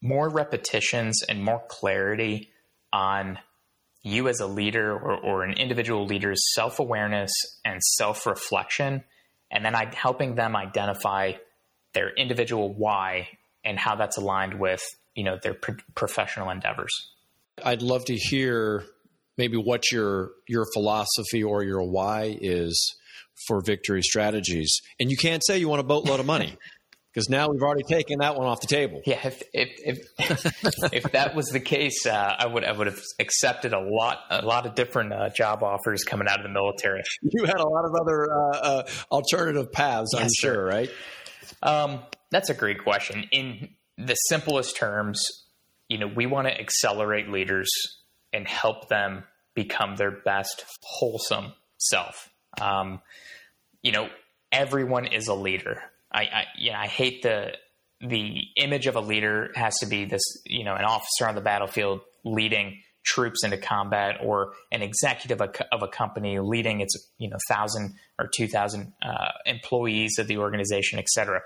more 0.02 0.30
repetitions 0.30 1.24
and 1.28 1.43
more 1.43 1.63
clarity 1.69 2.52
on 2.91 3.39
you 4.04 4.28
as 4.28 4.41
a 4.41 4.48
leader 4.48 4.91
or, 4.91 5.17
or 5.17 5.43
an 5.43 5.54
individual 5.54 6.06
leader's 6.06 6.41
self 6.54 6.80
awareness 6.80 7.32
and 7.63 7.82
self 7.82 8.26
reflection, 8.26 9.04
and 9.50 9.63
then 9.63 9.74
helping 9.93 10.36
them 10.36 10.56
identify 10.56 11.34
their 11.93 12.10
individual 12.15 12.74
why 12.74 13.30
and 13.63 13.80
how 13.80 13.96
that's 13.96 14.17
aligned 14.17 14.60
with 14.60 14.82
you 15.15 15.24
know 15.24 15.38
their 15.41 15.54
pro- 15.54 15.76
professional 15.96 16.50
endeavors. 16.50 17.12
I'd 17.63 17.82
love 17.82 18.06
to 18.06 18.15
hear 18.15 18.84
maybe 19.38 19.58
what 19.58 19.91
your 19.91 20.32
your 20.48 20.65
philosophy 20.74 21.43
or 21.43 21.63
your 21.63 21.84
why 21.84 22.38
is 22.39 22.96
for 23.48 23.62
victory 23.62 24.02
strategies. 24.02 24.82
And 25.00 25.10
you 25.10 25.17
can't 25.17 25.43
say 25.46 25.58
you 25.58 25.69
want 25.69 25.82
a 25.82 25.86
boatload 25.86 26.19
of 26.19 26.26
money 26.26 26.56
because 27.13 27.30
now 27.30 27.48
we've 27.50 27.62
already 27.62 27.84
taken 27.84 28.19
that 28.19 28.36
one 28.36 28.48
off 28.48 28.62
the 28.62 28.67
table. 28.67 29.02
Yeah, 29.06 29.19
if 29.24 29.41
if 29.54 29.69
if, 30.19 30.93
if 30.93 31.12
that 31.12 31.36
was 31.36 31.48
the 31.48 31.60
case, 31.60 32.06
uh, 32.06 32.36
I 32.38 32.46
would 32.48 32.63
I 32.63 32.72
would 32.72 32.88
have 32.88 33.02
accepted 33.19 33.74
a 33.74 33.80
lot 33.80 34.19
a 34.30 34.46
lot 34.46 34.65
of 34.65 34.76
different 34.76 35.13
uh, 35.13 35.30
job 35.30 35.63
offers 35.63 36.04
coming 36.04 36.28
out 36.28 36.39
of 36.39 36.43
the 36.43 36.54
military. 36.54 37.02
You 37.22 37.46
had 37.46 37.60
a 37.60 37.67
lot 37.67 37.86
of 37.86 37.91
other 38.00 38.28
uh, 38.32 38.58
uh 38.58 38.84
alternative 39.12 39.72
paths, 39.72 40.12
yes, 40.13 40.22
I'm 40.22 40.30
sure, 40.39 40.54
sir. 40.54 40.65
right? 40.65 40.89
Um, 41.62 42.00
that's 42.32 42.50
a 42.50 42.54
great 42.54 42.84
question. 42.84 43.26
In 43.32 43.69
the 43.98 44.15
simplest 44.15 44.76
terms, 44.76 45.22
you 45.88 45.98
know, 45.98 46.08
we 46.08 46.26
want 46.26 46.48
to 46.48 46.60
accelerate 46.60 47.30
leaders 47.30 47.69
and 48.34 48.48
help 48.48 48.89
them 48.89 49.24
become 49.56 49.96
their 49.96 50.12
best 50.12 50.65
wholesome 50.82 51.54
self. 51.78 52.30
Um, 52.60 53.02
you 53.82 53.91
know, 53.91 54.10
everyone 54.52 55.08
is 55.08 55.28
a 55.28 55.34
leader. 55.34 55.82
I, 56.12 56.22
I, 56.22 56.43
know, 56.58 56.74
I 56.74 56.88
hate 56.88 57.22
the 57.22 57.54
the 58.02 58.41
image 58.58 58.88
of 58.88 58.98
a 58.98 59.00
leader 59.00 59.52
has 59.56 59.76
to 59.80 59.86
be 59.86 60.04
this, 60.04 60.24
you 60.46 60.65
know, 60.65 60.76
an 60.76 60.84
officer 60.84 61.26
on 61.28 61.36
the 61.36 61.41
battlefield 61.41 62.02
leading 62.26 62.82
troops 63.06 63.43
into 63.43 63.58
combat, 63.58 64.17
or 64.22 64.54
an 64.72 64.82
executive 64.82 65.41
of 65.41 65.84
a 65.84 65.88
company 65.88 66.39
leading 66.39 66.82
its, 66.82 66.96
you 67.17 67.30
know, 67.30 67.38
thousand 67.48 67.96
or 68.19 68.30
two 68.34 68.48
thousand 68.48 68.93
uh, 69.02 69.30
employees 69.46 70.17
of 70.19 70.28
the 70.28 70.38
organization, 70.38 71.00
et 71.00 71.08
cetera. 71.08 71.41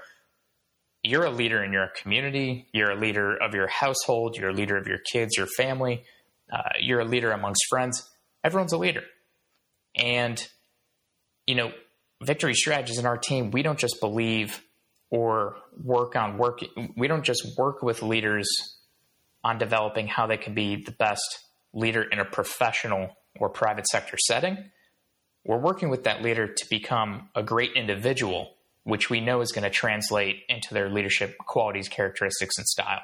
You're 1.03 1.25
a 1.25 1.31
leader 1.31 1.63
in 1.63 1.73
your 1.73 1.89
community. 2.01 2.67
You're 2.73 2.91
a 2.91 2.99
leader 2.99 3.37
of 3.37 3.53
your 3.53 3.67
household. 3.67 4.35
You're 4.35 4.49
a 4.49 4.53
leader 4.53 4.77
of 4.77 4.87
your 4.87 4.99
kids, 5.11 5.37
your 5.37 5.47
family. 5.47 6.03
Uh, 6.51 6.61
you're 6.79 6.99
a 6.99 7.05
leader 7.05 7.31
amongst 7.31 7.65
friends. 7.69 8.09
Everyone's 8.43 8.73
a 8.73 8.77
leader, 8.77 9.03
and 9.95 10.45
you 11.45 11.55
know, 11.55 11.71
victory 12.23 12.53
strategies 12.53 12.99
in 12.99 13.05
our 13.05 13.17
team. 13.17 13.51
We 13.51 13.63
don't 13.63 13.79
just 13.79 13.99
believe 13.99 14.61
or 15.09 15.57
work 15.81 16.15
on 16.15 16.37
work. 16.37 16.59
We 16.95 17.07
don't 17.07 17.23
just 17.23 17.45
work 17.57 17.81
with 17.81 18.01
leaders 18.01 18.47
on 19.43 19.57
developing 19.57 20.07
how 20.07 20.27
they 20.27 20.37
can 20.37 20.53
be 20.53 20.83
the 20.83 20.91
best 20.91 21.39
leader 21.73 22.03
in 22.03 22.19
a 22.19 22.25
professional 22.25 23.15
or 23.39 23.49
private 23.49 23.87
sector 23.87 24.17
setting. 24.17 24.57
We're 25.45 25.59
working 25.59 25.89
with 25.89 26.03
that 26.03 26.21
leader 26.21 26.47
to 26.47 26.69
become 26.69 27.29
a 27.33 27.43
great 27.43 27.71
individual, 27.75 28.55
which 28.83 29.09
we 29.09 29.21
know 29.21 29.39
is 29.41 29.53
going 29.53 29.63
to 29.63 29.69
translate 29.69 30.43
into 30.49 30.73
their 30.73 30.89
leadership 30.89 31.37
qualities, 31.37 31.87
characteristics, 31.87 32.57
and 32.57 32.67
style. 32.67 33.01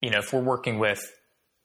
You 0.00 0.10
know, 0.10 0.18
if 0.18 0.32
we're 0.32 0.42
working 0.42 0.78
with 0.78 1.12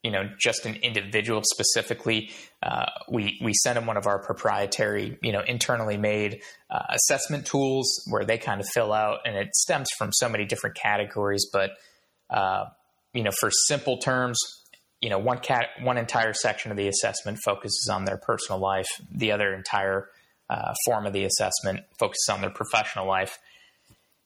you 0.02 0.10
know 0.10 0.28
just 0.38 0.66
an 0.66 0.76
individual 0.76 1.42
specifically 1.44 2.30
uh, 2.62 2.86
we 3.08 3.38
we 3.42 3.52
send 3.54 3.76
them 3.76 3.86
one 3.86 3.96
of 3.96 4.06
our 4.06 4.18
proprietary 4.18 5.18
you 5.22 5.32
know 5.32 5.40
internally 5.40 5.96
made 5.96 6.40
uh, 6.70 6.82
assessment 6.90 7.46
tools 7.46 7.88
where 8.08 8.24
they 8.24 8.38
kind 8.38 8.60
of 8.60 8.68
fill 8.68 8.92
out 8.92 9.20
and 9.24 9.36
it 9.36 9.54
stems 9.54 9.88
from 9.98 10.10
so 10.12 10.28
many 10.28 10.44
different 10.44 10.76
categories 10.76 11.46
but 11.52 11.72
uh, 12.30 12.64
you 13.12 13.22
know 13.22 13.32
for 13.40 13.50
simple 13.50 13.98
terms 13.98 14.38
you 15.00 15.10
know 15.10 15.18
one 15.18 15.38
cat 15.38 15.68
one 15.82 15.98
entire 15.98 16.32
section 16.32 16.70
of 16.70 16.76
the 16.76 16.88
assessment 16.88 17.38
focuses 17.44 17.88
on 17.92 18.04
their 18.04 18.16
personal 18.16 18.58
life 18.58 18.88
the 19.10 19.32
other 19.32 19.52
entire 19.52 20.08
uh, 20.50 20.74
form 20.84 21.06
of 21.06 21.12
the 21.12 21.24
assessment 21.24 21.80
focuses 21.98 22.28
on 22.28 22.40
their 22.40 22.50
professional 22.50 23.06
life. 23.06 23.38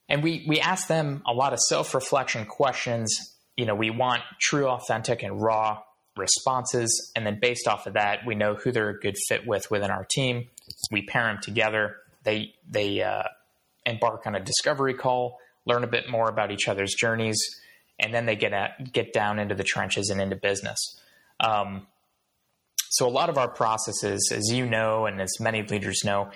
And 0.09 0.23
we 0.23 0.45
we 0.49 0.59
ask 0.59 0.89
them 0.89 1.23
a 1.27 1.33
lot 1.33 1.53
of 1.53 1.61
self-reflection 1.61 2.47
questions 2.47 3.34
you 3.57 3.67
know, 3.67 3.75
we 3.75 3.91
want 3.91 4.23
true, 4.41 4.69
authentic, 4.69 5.23
and 5.23 5.41
raw 5.41 5.83
responses. 6.17 7.13
And 7.17 7.27
then 7.27 7.39
based 7.41 7.67
off 7.69 7.87
of 7.87 7.95
that, 7.95 8.27
we 8.27 8.35
know 8.35 8.55
who 8.55 8.73
they're 8.73 8.91
a 8.91 8.99
good 8.99 9.17
fit 9.29 9.47
with 9.47 9.71
within 9.71 9.91
our 9.91 10.07
team. 10.11 10.49
We 10.91 11.03
pair 11.03 11.25
them 11.25 11.39
together. 11.43 11.97
They, 12.23 12.55
they 12.69 13.03
uh, 13.03 13.25
embark 13.85 14.27
on 14.27 14.35
a 14.35 14.41
discovery 14.41 14.95
call, 14.95 15.39
learn 15.67 15.85
a 15.85 15.89
bit 15.89 16.09
more 16.09 16.29
about 16.29 16.51
each 16.51 16.69
other's 16.69 16.95
journeys, 16.95 17.39
and 17.99 18.13
then 18.13 18.27
they 18.27 18.37
get 18.37 18.53
at, 18.53 18.93
get 18.93 19.13
down 19.13 19.39
into 19.39 19.55
the 19.55 19.65
trenches 19.65 20.11
and 20.11 20.21
into 20.21 20.37
business. 20.37 21.01
Um, 21.41 21.87
so 22.91 23.07
a 23.07 23.11
lot 23.11 23.29
of 23.29 23.39
our 23.39 23.49
processes, 23.49 24.31
as 24.33 24.53
you 24.53 24.67
know, 24.67 25.07
and 25.07 25.21
as 25.21 25.41
many 25.41 25.63
leaders 25.63 26.03
know, 26.05 26.31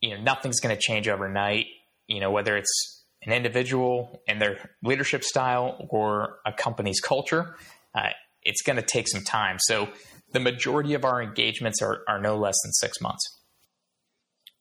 you 0.00 0.16
know, 0.16 0.22
nothing's 0.22 0.60
going 0.60 0.74
to 0.74 0.80
change 0.80 1.08
overnight. 1.08 1.66
You 2.06 2.20
know, 2.20 2.30
whether 2.30 2.56
it's 2.56 2.97
an 3.22 3.32
individual 3.32 4.22
and 4.28 4.40
their 4.40 4.70
leadership 4.82 5.24
style 5.24 5.86
or 5.90 6.38
a 6.46 6.52
company's 6.52 7.00
culture, 7.00 7.56
uh, 7.94 8.10
it's 8.42 8.62
going 8.62 8.76
to 8.76 8.82
take 8.82 9.08
some 9.08 9.22
time. 9.22 9.56
So 9.60 9.88
the 10.32 10.40
majority 10.40 10.94
of 10.94 11.04
our 11.04 11.22
engagements 11.22 11.82
are, 11.82 12.02
are 12.08 12.20
no 12.20 12.36
less 12.36 12.56
than 12.62 12.72
six 12.72 13.00
months. 13.00 13.24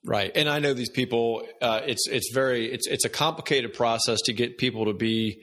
Right, 0.06 0.32
and 0.36 0.48
I 0.48 0.60
know 0.60 0.74
these 0.74 0.90
people. 0.90 1.46
Uh, 1.62 1.82
it's 1.86 2.08
it's 2.08 2.32
very 2.34 2.72
it's 2.72 2.88
it's 2.88 3.04
a 3.04 3.10
complicated 3.10 3.74
process 3.74 4.22
to 4.26 4.34
get 4.34 4.58
people 4.58 4.86
to 4.86 4.94
be 4.94 5.42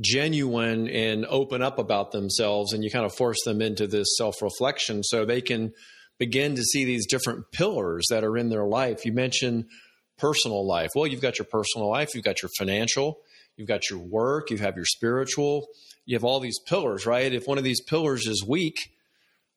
genuine 0.00 0.88
and 0.88 1.24
open 1.24 1.62
up 1.62 1.78
about 1.78 2.12
themselves, 2.12 2.72
and 2.74 2.84
you 2.84 2.90
kind 2.90 3.06
of 3.06 3.14
force 3.14 3.42
them 3.44 3.62
into 3.62 3.86
this 3.86 4.08
self 4.18 4.42
reflection 4.42 5.02
so 5.04 5.24
they 5.24 5.40
can 5.40 5.72
begin 6.18 6.54
to 6.56 6.62
see 6.62 6.84
these 6.84 7.06
different 7.06 7.44
pillars 7.52 8.04
that 8.10 8.24
are 8.24 8.36
in 8.36 8.50
their 8.50 8.66
life. 8.66 9.06
You 9.06 9.12
mentioned 9.12 9.66
personal 10.18 10.66
life. 10.66 10.90
Well, 10.94 11.06
you've 11.06 11.20
got 11.20 11.38
your 11.38 11.46
personal 11.46 11.90
life, 11.90 12.14
you've 12.14 12.24
got 12.24 12.42
your 12.42 12.50
financial, 12.58 13.20
you've 13.56 13.68
got 13.68 13.90
your 13.90 13.98
work, 13.98 14.50
you 14.50 14.58
have 14.58 14.76
your 14.76 14.84
spiritual, 14.84 15.68
you 16.06 16.16
have 16.16 16.24
all 16.24 16.40
these 16.40 16.58
pillars, 16.66 17.06
right? 17.06 17.32
If 17.32 17.46
one 17.46 17.58
of 17.58 17.64
these 17.64 17.80
pillars 17.80 18.26
is 18.26 18.44
weak, 18.46 18.76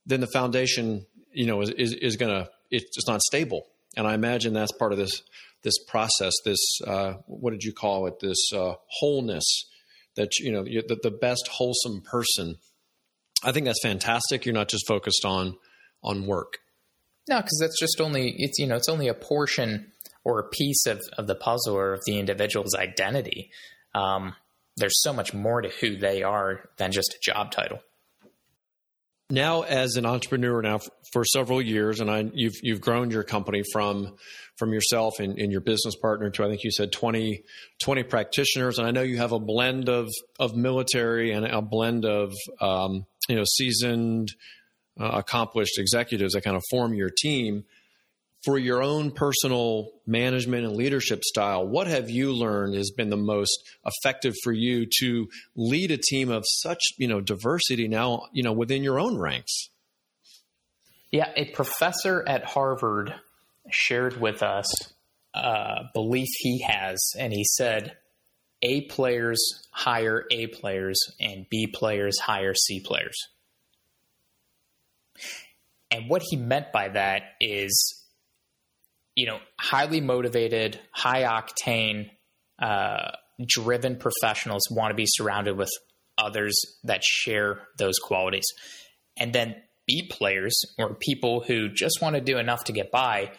then 0.05 0.21
the 0.21 0.27
foundation, 0.27 1.05
you 1.31 1.45
know, 1.45 1.61
is, 1.61 1.69
is, 1.71 1.93
is 1.93 2.15
going 2.15 2.31
to, 2.31 2.49
it's 2.71 3.07
not 3.07 3.21
stable. 3.21 3.67
And 3.95 4.07
I 4.07 4.13
imagine 4.13 4.53
that's 4.53 4.71
part 4.71 4.91
of 4.91 4.97
this, 4.97 5.21
this 5.63 5.77
process, 5.85 6.33
this, 6.45 6.59
uh, 6.85 7.13
what 7.25 7.51
did 7.51 7.63
you 7.63 7.73
call 7.73 8.07
it? 8.07 8.19
This 8.19 8.51
uh, 8.53 8.73
wholeness 8.99 9.65
that, 10.15 10.37
you 10.39 10.51
know, 10.51 10.63
the, 10.63 10.99
the 11.01 11.11
best 11.11 11.47
wholesome 11.47 12.01
person. 12.01 12.55
I 13.43 13.51
think 13.51 13.65
that's 13.65 13.81
fantastic. 13.81 14.45
You're 14.45 14.53
not 14.53 14.69
just 14.69 14.87
focused 14.87 15.25
on, 15.25 15.57
on 16.03 16.25
work. 16.25 16.57
No, 17.29 17.37
because 17.37 17.57
that's 17.59 17.79
just 17.79 17.99
only, 17.99 18.33
it's, 18.37 18.57
you 18.57 18.67
know, 18.67 18.75
it's 18.75 18.89
only 18.89 19.07
a 19.09 19.13
portion 19.13 19.91
or 20.27 20.39
a 20.39 20.49
piece 20.49 20.85
of, 20.85 21.01
of 21.17 21.25
the 21.25 21.35
puzzle 21.35 21.77
or 21.77 21.93
of 21.93 22.01
the 22.05 22.19
individual's 22.19 22.75
identity. 22.75 23.49
Um, 23.95 24.35
there's 24.75 25.01
so 25.01 25.13
much 25.13 25.33
more 25.33 25.61
to 25.61 25.69
who 25.69 25.95
they 25.95 26.21
are 26.21 26.69
than 26.75 26.91
just 26.91 27.13
a 27.13 27.19
job 27.23 27.49
title. 27.49 27.79
Now, 29.29 29.61
as 29.61 29.95
an 29.95 30.05
entrepreneur 30.05 30.61
now 30.61 30.81
for 31.13 31.23
several 31.23 31.61
years, 31.61 32.01
and 32.01 32.11
I, 32.11 32.29
you've 32.33 32.55
you've 32.61 32.81
grown 32.81 33.09
your 33.09 33.23
company 33.23 33.63
from 33.71 34.17
from 34.57 34.73
yourself 34.73 35.19
and, 35.19 35.39
and, 35.39 35.51
your 35.51 35.61
business 35.61 35.95
partner 35.95 36.29
to 36.29 36.43
I 36.43 36.47
think 36.47 36.63
you 36.63 36.71
said 36.71 36.91
20, 36.91 37.43
20 37.83 38.03
practitioners, 38.03 38.79
and 38.79 38.87
I 38.87 38.91
know 38.91 39.03
you 39.03 39.17
have 39.17 39.31
a 39.31 39.39
blend 39.39 39.87
of 39.87 40.09
of 40.39 40.55
military 40.55 41.31
and 41.31 41.45
a 41.45 41.61
blend 41.61 42.05
of 42.05 42.33
um, 42.59 43.05
you 43.29 43.35
know 43.37 43.43
seasoned, 43.45 44.33
uh, 44.99 45.09
accomplished 45.13 45.77
executives 45.77 46.33
that 46.33 46.43
kind 46.43 46.57
of 46.57 46.63
form 46.69 46.93
your 46.93 47.09
team 47.09 47.63
for 48.45 48.57
your 48.57 48.81
own 48.81 49.11
personal 49.11 49.91
management 50.05 50.65
and 50.65 50.75
leadership 50.75 51.23
style, 51.23 51.67
what 51.67 51.87
have 51.87 52.09
you 52.09 52.31
learned 52.33 52.75
has 52.75 52.91
been 52.91 53.09
the 53.09 53.17
most 53.17 53.57
effective 53.85 54.33
for 54.43 54.53
you 54.53 54.87
to 54.99 55.27
lead 55.55 55.91
a 55.91 55.97
team 55.97 56.29
of 56.29 56.43
such, 56.45 56.81
you 56.97 57.07
know, 57.07 57.19
diversity 57.19 57.87
now, 57.87 58.27
you 58.31 58.43
know, 58.43 58.53
within 58.53 58.83
your 58.83 58.99
own 58.99 59.17
ranks? 59.17 59.69
Yeah, 61.11 61.31
a 61.35 61.45
professor 61.45 62.23
at 62.27 62.43
Harvard 62.43 63.13
shared 63.71 64.19
with 64.19 64.43
us 64.43 64.67
a 65.33 65.85
belief 65.93 66.27
he 66.39 66.61
has, 66.61 67.13
and 67.17 67.33
he 67.33 67.43
said, 67.43 67.97
A 68.61 68.81
players 68.81 69.67
hire 69.71 70.25
A 70.31 70.47
players, 70.47 70.99
and 71.19 71.47
B 71.49 71.67
players 71.67 72.19
hire 72.19 72.53
C 72.53 72.81
players. 72.81 73.17
And 75.89 76.09
what 76.09 76.21
he 76.29 76.35
meant 76.35 76.71
by 76.71 76.89
that 76.89 77.23
is 77.39 77.96
you 79.17 79.25
know, 79.25 79.39
highly 79.59 79.99
motivated, 79.99 80.79
high 80.91 81.23
octane, 81.23 82.11
uh, 82.59 83.09
driven 83.43 83.97
professionals 83.97 84.61
want 84.69 84.91
to 84.91 84.95
be 84.95 85.07
surrounded 85.07 85.57
with 85.57 85.71
others 86.19 86.55
that 86.83 87.03
share 87.03 87.61
those 87.79 87.97
qualities. 87.97 88.45
And 89.17 89.33
then 89.33 89.55
B 89.87 90.07
players 90.07 90.55
or 90.77 90.93
people 90.93 91.41
who 91.41 91.67
just 91.67 91.99
want 91.99 92.13
to 92.15 92.21
do 92.21 92.37
enough 92.37 92.65
to 92.65 92.71
get 92.71 92.91
by, 92.91 93.31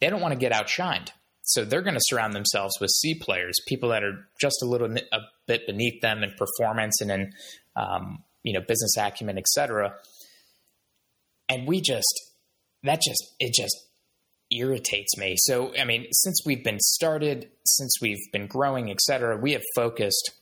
they 0.00 0.08
don't 0.08 0.20
want 0.20 0.34
to 0.34 0.38
get 0.38 0.52
outshined. 0.52 1.08
So 1.42 1.64
they're 1.64 1.82
going 1.82 1.94
to 1.94 2.00
surround 2.04 2.34
themselves 2.34 2.74
with 2.80 2.90
C 2.90 3.16
players, 3.16 3.56
people 3.66 3.88
that 3.88 4.04
are 4.04 4.28
just 4.40 4.62
a 4.62 4.66
little 4.66 4.94
a 5.12 5.18
bit 5.48 5.66
beneath 5.66 6.00
them 6.00 6.22
in 6.22 6.30
performance 6.38 7.00
and 7.00 7.10
in 7.10 7.32
um, 7.74 8.22
you 8.44 8.52
know 8.52 8.60
business 8.60 8.96
acumen, 8.96 9.36
etc. 9.36 9.94
And 11.48 11.66
we 11.66 11.80
just 11.80 12.14
that 12.84 13.00
just 13.00 13.34
it 13.40 13.52
just 13.54 13.87
irritates 14.50 15.16
me. 15.16 15.34
So, 15.38 15.74
I 15.76 15.84
mean, 15.84 16.06
since 16.12 16.42
we've 16.44 16.64
been 16.64 16.80
started, 16.80 17.50
since 17.64 17.98
we've 18.00 18.32
been 18.32 18.46
growing, 18.46 18.90
et 18.90 19.00
cetera, 19.00 19.36
we 19.36 19.52
have 19.52 19.62
focused 19.74 20.32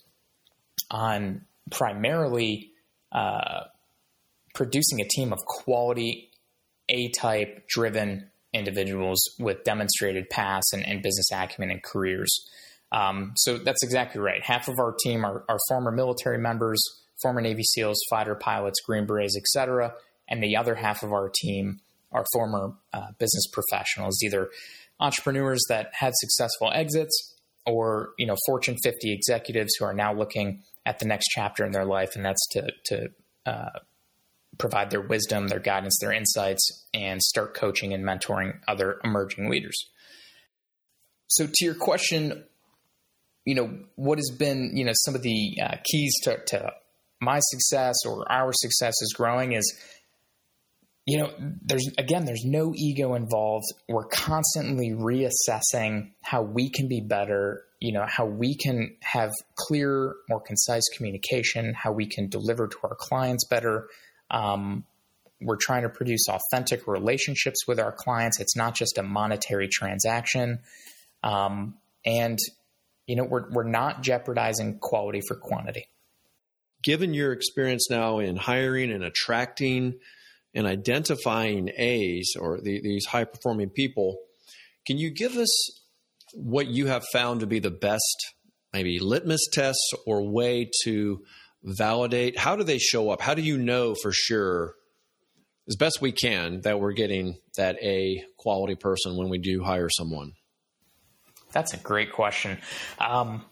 on 0.91 1.43
primarily 1.71 2.71
uh, 3.13 3.65
producing 4.55 5.01
a 5.01 5.09
team 5.09 5.33
of 5.33 5.41
quality, 5.45 6.31
A 6.89 7.11
type 7.11 7.69
driven 7.69 8.31
individuals 8.53 9.21
with 9.39 9.65
demonstrated 9.65 10.31
paths 10.31 10.73
and, 10.73 10.87
and, 10.87 11.03
business 11.03 11.31
acumen 11.33 11.71
and 11.71 11.83
careers. 11.83 12.49
Um, 12.93 13.33
so 13.37 13.59
that's 13.59 13.83
exactly 13.83 14.21
right. 14.21 14.43
Half 14.43 14.69
of 14.69 14.79
our 14.79 14.95
team 15.05 15.25
are, 15.25 15.45
are, 15.49 15.59
former 15.69 15.91
military 15.91 16.39
members, 16.39 16.81
former 17.21 17.41
Navy 17.41 17.65
SEALs, 17.65 17.99
fighter 18.09 18.35
pilots, 18.35 18.81
Green 18.87 19.05
Berets, 19.05 19.37
et 19.37 19.47
cetera. 19.47 19.95
And 20.29 20.43
the 20.43 20.57
other 20.57 20.75
half 20.75 21.03
of 21.03 21.13
our 21.13 21.31
team 21.35 21.81
are 22.13 22.25
former 22.33 22.75
uh, 22.93 23.09
business 23.19 23.47
professionals, 23.53 24.23
either 24.23 24.51
entrepreneurs 25.01 25.63
that 25.69 25.91
had 25.93 26.13
successful 26.17 26.71
exits 26.73 27.35
or 27.67 28.11
you 28.19 28.27
know 28.27 28.37
Fortune 28.47 28.77
50 28.83 29.13
executives 29.13 29.75
who 29.79 29.85
are 29.85 29.95
now 29.95 30.15
looking 30.15 30.63
at 30.85 30.99
the 30.99 31.07
next 31.07 31.27
chapter 31.29 31.65
in 31.65 31.73
their 31.73 31.85
life, 31.85 32.11
and 32.15 32.25
that's 32.25 32.47
to 32.53 32.71
to 32.87 33.09
uh, 33.45 33.79
provide 34.59 34.91
their 34.91 35.01
wisdom, 35.01 35.49
their 35.49 35.61
guidance, 35.61 35.99
their 36.01 36.13
insights, 36.13 36.87
and 36.95 37.21
start 37.23 37.55
coaching 37.55 37.93
and 37.93 38.05
mentoring 38.05 38.59
other 38.67 39.01
emerging 39.05 39.51
leaders. 39.51 39.77
So, 41.29 41.47
to 41.47 41.65
your 41.65 41.75
question, 41.75 42.45
you 43.45 43.55
know, 43.55 43.79
what 43.97 44.19
has 44.19 44.31
been, 44.37 44.77
you 44.77 44.85
know, 44.85 44.93
some 44.95 45.15
of 45.15 45.23
the 45.23 45.59
uh, 45.63 45.77
keys 45.85 46.13
to, 46.23 46.39
to 46.47 46.73
my 47.21 47.41
success 47.41 47.95
or 48.07 48.31
our 48.31 48.53
success 48.53 48.95
is 49.03 49.15
growing 49.17 49.53
is, 49.53 49.75
you 51.07 51.19
know, 51.19 51.33
there's 51.63 51.89
again, 51.99 52.25
there's 52.25 52.45
no 52.45 52.73
ego 52.75 53.15
involved. 53.15 53.67
We're 53.89 54.07
constantly 54.07 54.91
reassessing 54.91 56.11
how 56.21 56.43
we 56.43 56.69
can 56.69 56.89
be 56.89 57.01
better, 57.01 57.63
you 57.81 57.93
know, 57.93 58.05
how 58.07 58.27
we 58.27 58.57
can 58.57 58.97
have 59.03 59.31
clear, 59.55 60.17
more 60.29 60.41
concise 60.41 60.83
communication, 60.97 61.75
how 61.75 61.93
we 61.93 62.07
can 62.07 62.29
deliver 62.29 62.67
to 62.67 62.77
our 62.83 62.97
clients 62.97 63.47
better. 63.47 63.89
Um, 64.33 64.85
we're 65.41 65.59
trying 65.61 65.83
to 65.83 65.89
produce 65.91 66.27
authentic 66.29 66.89
relationships 66.89 67.69
with 67.69 67.79
our 67.79 67.93
clients. 67.93 68.41
It's 68.41 68.57
not 68.57 68.75
just 68.75 68.99
a 68.99 69.03
monetary 69.05 69.69
transaction. 69.69 70.59
Um, 71.23 71.75
and, 72.05 72.39
you 73.07 73.15
know, 73.15 73.25
we're, 73.25 73.49
we're 73.51 73.69
not 73.69 74.03
jeopardizing 74.03 74.79
quality 74.81 75.21
for 75.29 75.37
quantity. 75.37 75.87
Given 76.83 77.15
your 77.15 77.33
experience 77.33 77.89
now 77.91 78.19
in 78.19 78.37
hiring 78.37 78.91
and 78.91 79.05
attracting 79.05 80.01
and 80.57 80.67
identifying 80.67 81.71
A's 81.77 82.35
or 82.41 82.59
the, 82.61 82.81
these 82.81 83.05
high 83.05 83.25
performing 83.25 83.69
people, 83.69 84.17
can 84.87 84.97
you 84.97 85.11
give 85.11 85.37
us 85.37 85.83
what 86.33 86.67
you 86.67 86.87
have 86.87 87.05
found 87.13 87.41
to 87.41 87.47
be 87.47 87.59
the 87.59 87.71
best, 87.71 88.35
maybe 88.73 88.99
litmus 88.99 89.47
tests 89.53 89.93
or 90.07 90.29
way 90.29 90.71
to 90.85 91.23
validate? 91.63 92.39
How 92.39 92.57
do 92.57 92.65
they 92.65 92.79
show 92.79 93.11
up? 93.11 93.21
How 93.21 93.35
do 93.35 93.43
you 93.43 93.59
know 93.59 93.95
for 94.03 94.13
sure, 94.13 94.75
as 95.69 95.77
best 95.77 96.01
we 96.01 96.11
can, 96.11 96.63
that 96.63 96.81
we're 96.81 96.93
getting 96.93 97.37
that 97.59 97.77
A 97.83 98.25
quality 98.39 98.77
person 98.77 99.17
when 99.17 99.29
we 99.29 99.39
do 99.39 99.63
hire 99.63 99.91
someone? 99.91 100.33
That's 101.53 101.75
a 101.75 101.79
great 101.79 102.13
question. 102.13 102.59
Um, 102.99 103.45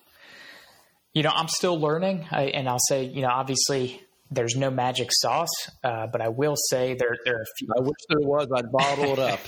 you 1.12 1.22
know, 1.22 1.32
I'm 1.34 1.48
still 1.48 1.78
learning, 1.78 2.26
I, 2.30 2.44
and 2.44 2.66
I'll 2.66 2.78
say, 2.88 3.04
you 3.04 3.20
know, 3.20 3.28
obviously 3.28 4.03
there's 4.30 4.56
no 4.56 4.70
magic 4.70 5.08
sauce, 5.12 5.52
uh, 5.82 6.06
but 6.06 6.20
I 6.20 6.28
will 6.28 6.56
say 6.56 6.94
there 6.98 7.16
there 7.24 7.36
are. 7.36 7.42
A 7.42 7.46
few- 7.58 7.68
I 7.76 7.80
wish 7.80 7.96
there 8.08 8.26
was. 8.28 8.48
I'd 8.54 8.72
bottle 8.72 9.12
it 9.12 9.18
up. 9.18 9.40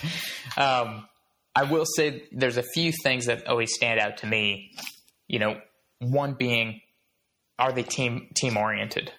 um, 0.57 1.07
I 1.55 1.65
will 1.65 1.87
say 1.87 2.25
there's 2.33 2.59
a 2.59 2.63
few 2.75 2.93
things 3.03 3.27
that 3.27 3.47
always 3.47 3.73
stand 3.75 3.99
out 3.99 4.19
to 4.19 4.27
me. 4.27 4.71
You 5.27 5.39
know, 5.39 5.61
one 6.01 6.35
being, 6.35 6.81
are 7.59 7.73
they 7.73 7.83
team 7.83 8.29
team 8.35 8.57
oriented? 8.57 9.11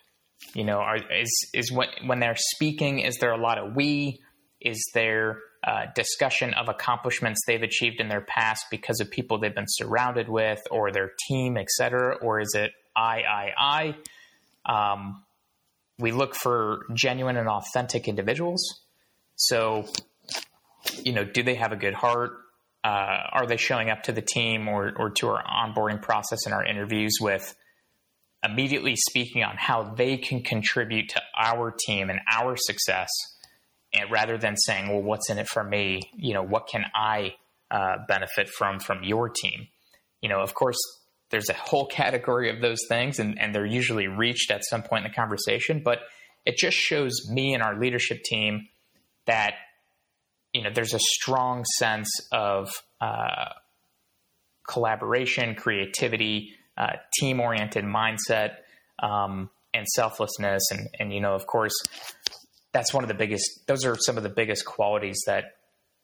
You 0.53 0.63
know, 0.63 0.77
are, 0.77 0.97
is 0.97 1.49
is 1.53 1.71
when 1.71 1.89
when 2.05 2.19
they're 2.19 2.35
speaking, 2.37 2.99
is 2.99 3.17
there 3.19 3.31
a 3.31 3.41
lot 3.41 3.57
of 3.57 3.75
we? 3.75 4.19
Is 4.61 4.79
there 4.93 5.39
uh, 5.65 5.85
discussion 5.95 6.53
of 6.53 6.69
accomplishments 6.69 7.41
they've 7.47 7.61
achieved 7.61 7.99
in 7.99 8.07
their 8.07 8.21
past 8.21 8.65
because 8.71 8.99
of 8.99 9.09
people 9.11 9.39
they've 9.39 9.53
been 9.53 9.65
surrounded 9.67 10.29
with 10.29 10.59
or 10.71 10.91
their 10.91 11.11
team, 11.27 11.57
et 11.57 11.69
cetera? 11.69 12.15
Or 12.21 12.39
is 12.39 12.53
it 12.55 12.71
I, 12.95 13.21
I, 13.57 13.95
I? 14.65 14.91
Um, 14.93 15.23
we 15.99 16.11
look 16.11 16.35
for 16.35 16.85
genuine 16.93 17.37
and 17.37 17.47
authentic 17.47 18.07
individuals. 18.07 18.81
So, 19.35 19.85
you 21.03 21.13
know, 21.13 21.23
do 21.23 21.43
they 21.43 21.55
have 21.55 21.71
a 21.71 21.75
good 21.75 21.93
heart? 21.93 22.31
Uh, 22.83 23.19
are 23.33 23.47
they 23.47 23.57
showing 23.57 23.89
up 23.89 24.03
to 24.03 24.11
the 24.11 24.21
team 24.21 24.67
or, 24.67 24.93
or 24.97 25.09
to 25.09 25.27
our 25.27 25.43
onboarding 25.43 26.01
process 26.01 26.45
and 26.45 26.53
our 26.53 26.63
interviews 26.63 27.17
with 27.19 27.55
immediately 28.43 28.95
speaking 28.95 29.43
on 29.43 29.55
how 29.57 29.95
they 29.95 30.17
can 30.17 30.41
contribute 30.41 31.09
to 31.09 31.21
our 31.37 31.73
team 31.85 32.09
and 32.09 32.19
our 32.31 32.55
success? 32.55 33.09
And 33.93 34.11
rather 34.11 34.37
than 34.37 34.55
saying, 34.57 34.89
well, 34.89 35.01
what's 35.01 35.29
in 35.29 35.37
it 35.37 35.47
for 35.47 35.63
me? 35.63 36.01
You 36.15 36.33
know, 36.33 36.43
what 36.43 36.67
can 36.67 36.85
I 36.93 37.33
uh, 37.71 37.97
benefit 38.07 38.49
from 38.49 38.79
from 38.79 39.03
your 39.03 39.29
team? 39.29 39.67
You 40.21 40.29
know, 40.29 40.41
of 40.41 40.53
course, 40.53 40.77
there's 41.29 41.49
a 41.49 41.53
whole 41.53 41.87
category 41.87 42.49
of 42.49 42.61
those 42.61 42.79
things, 42.87 43.19
and, 43.19 43.39
and 43.39 43.53
they're 43.53 43.65
usually 43.65 44.07
reached 44.07 44.51
at 44.51 44.63
some 44.63 44.81
point 44.81 45.05
in 45.05 45.11
the 45.11 45.15
conversation. 45.15 45.81
But 45.83 45.99
it 46.45 46.57
just 46.57 46.77
shows 46.77 47.29
me 47.29 47.53
and 47.53 47.61
our 47.61 47.77
leadership 47.77 48.23
team 48.23 48.67
that 49.25 49.55
you 50.53 50.63
know 50.63 50.69
there's 50.73 50.93
a 50.93 50.99
strong 50.99 51.65
sense 51.77 52.09
of 52.31 52.69
uh, 53.01 53.49
collaboration, 54.67 55.55
creativity, 55.55 56.53
uh, 56.77 56.93
team 57.19 57.39
oriented 57.39 57.83
mindset, 57.83 58.55
um, 58.99 59.49
and 59.73 59.85
selflessness, 59.87 60.63
and 60.71 60.87
and 60.99 61.13
you 61.13 61.19
know 61.19 61.33
of 61.33 61.45
course 61.45 61.73
that's 62.73 62.93
one 62.93 63.03
of 63.03 63.07
the 63.07 63.15
biggest. 63.15 63.67
Those 63.67 63.85
are 63.85 63.95
some 63.99 64.17
of 64.17 64.23
the 64.23 64.29
biggest 64.29 64.65
qualities 64.65 65.17
that 65.25 65.55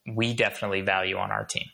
we 0.06 0.34
definitely 0.34 0.82
value 0.82 1.18
on 1.18 1.32
our 1.32 1.46
team. 1.46 1.66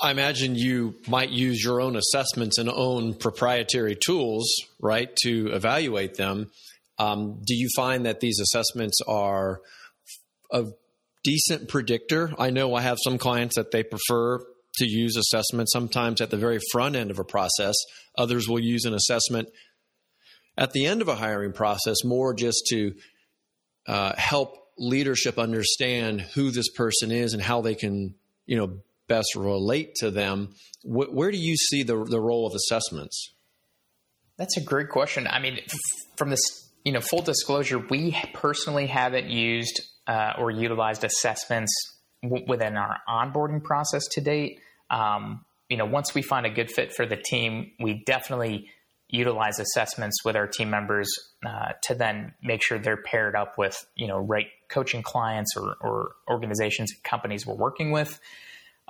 I 0.00 0.10
imagine 0.10 0.54
you 0.54 0.94
might 1.08 1.30
use 1.30 1.62
your 1.62 1.80
own 1.80 1.96
assessments 1.96 2.58
and 2.58 2.68
own 2.68 3.14
proprietary 3.14 3.96
tools, 3.96 4.48
right, 4.80 5.14
to 5.22 5.48
evaluate 5.52 6.14
them. 6.14 6.50
Um, 6.98 7.40
do 7.44 7.54
you 7.54 7.68
find 7.74 8.06
that 8.06 8.20
these 8.20 8.38
assessments 8.38 9.00
are 9.08 9.60
a 10.52 10.66
decent 11.24 11.68
predictor? 11.68 12.32
I 12.38 12.50
know 12.50 12.74
I 12.74 12.82
have 12.82 12.98
some 13.02 13.18
clients 13.18 13.56
that 13.56 13.70
they 13.70 13.82
prefer 13.82 14.40
to 14.76 14.86
use 14.86 15.16
assessments 15.16 15.72
sometimes 15.72 16.20
at 16.20 16.30
the 16.30 16.36
very 16.36 16.58
front 16.70 16.96
end 16.96 17.10
of 17.10 17.18
a 17.18 17.24
process. 17.24 17.74
Others 18.16 18.48
will 18.48 18.60
use 18.60 18.84
an 18.84 18.94
assessment 18.94 19.48
at 20.56 20.72
the 20.72 20.86
end 20.86 21.02
of 21.02 21.08
a 21.08 21.14
hiring 21.14 21.52
process, 21.52 22.04
more 22.04 22.34
just 22.34 22.66
to 22.68 22.94
uh, 23.86 24.12
help 24.16 24.56
leadership 24.78 25.38
understand 25.38 26.20
who 26.20 26.50
this 26.50 26.68
person 26.70 27.10
is 27.10 27.32
and 27.34 27.42
how 27.42 27.60
they 27.60 27.74
can, 27.74 28.14
you 28.46 28.56
know, 28.56 28.78
best 29.12 29.34
relate 29.36 29.94
to 29.96 30.10
them. 30.10 30.54
Wh- 30.82 31.12
where 31.12 31.30
do 31.30 31.36
you 31.38 31.56
see 31.56 31.82
the 31.82 32.02
the 32.04 32.20
role 32.20 32.46
of 32.46 32.54
assessments? 32.54 33.34
That's 34.38 34.56
a 34.56 34.60
great 34.62 34.88
question. 34.88 35.26
I 35.26 35.38
mean, 35.38 35.60
from 36.16 36.30
this, 36.30 36.40
you 36.84 36.92
know, 36.92 37.00
full 37.00 37.20
disclosure, 37.20 37.78
we 37.78 38.16
personally 38.32 38.86
haven't 38.86 39.28
used 39.28 39.82
uh, 40.06 40.32
or 40.38 40.50
utilized 40.50 41.04
assessments 41.04 41.72
w- 42.22 42.44
within 42.48 42.76
our 42.76 42.96
onboarding 43.06 43.62
process 43.62 44.02
to 44.12 44.22
date. 44.22 44.60
Um, 44.90 45.44
you 45.68 45.76
know, 45.76 45.84
once 45.84 46.14
we 46.14 46.22
find 46.22 46.46
a 46.46 46.50
good 46.50 46.70
fit 46.70 46.94
for 46.94 47.04
the 47.04 47.16
team, 47.16 47.72
we 47.78 48.02
definitely 48.06 48.70
utilize 49.10 49.58
assessments 49.58 50.24
with 50.24 50.36
our 50.36 50.46
team 50.46 50.70
members 50.70 51.08
uh, 51.46 51.72
to 51.82 51.94
then 51.94 52.32
make 52.42 52.62
sure 52.62 52.78
they're 52.78 53.02
paired 53.02 53.36
up 53.36 53.58
with 53.58 53.76
you 53.94 54.08
know 54.08 54.18
right 54.18 54.46
coaching 54.70 55.02
clients 55.02 55.54
or, 55.54 55.76
or 55.82 56.12
organizations 56.30 56.90
and 56.92 57.02
companies 57.04 57.46
we're 57.46 57.54
working 57.54 57.90
with 57.90 58.18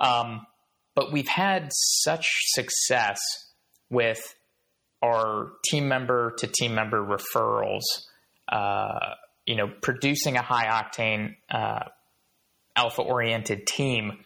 um, 0.03 0.45
but 0.95 1.11
we've 1.11 1.27
had 1.27 1.69
such 1.71 2.27
success 2.47 3.19
with 3.89 4.21
our 5.03 5.53
team 5.65 5.87
member 5.87 6.33
to 6.37 6.47
team 6.47 6.75
member 6.75 7.03
referrals 7.03 7.81
uh, 8.49 9.15
you 9.45 9.55
know 9.55 9.67
producing 9.81 10.37
a 10.37 10.41
high 10.41 10.65
octane 10.65 11.35
uh, 11.51 11.85
alpha 12.75 13.01
oriented 13.01 13.65
team 13.65 14.23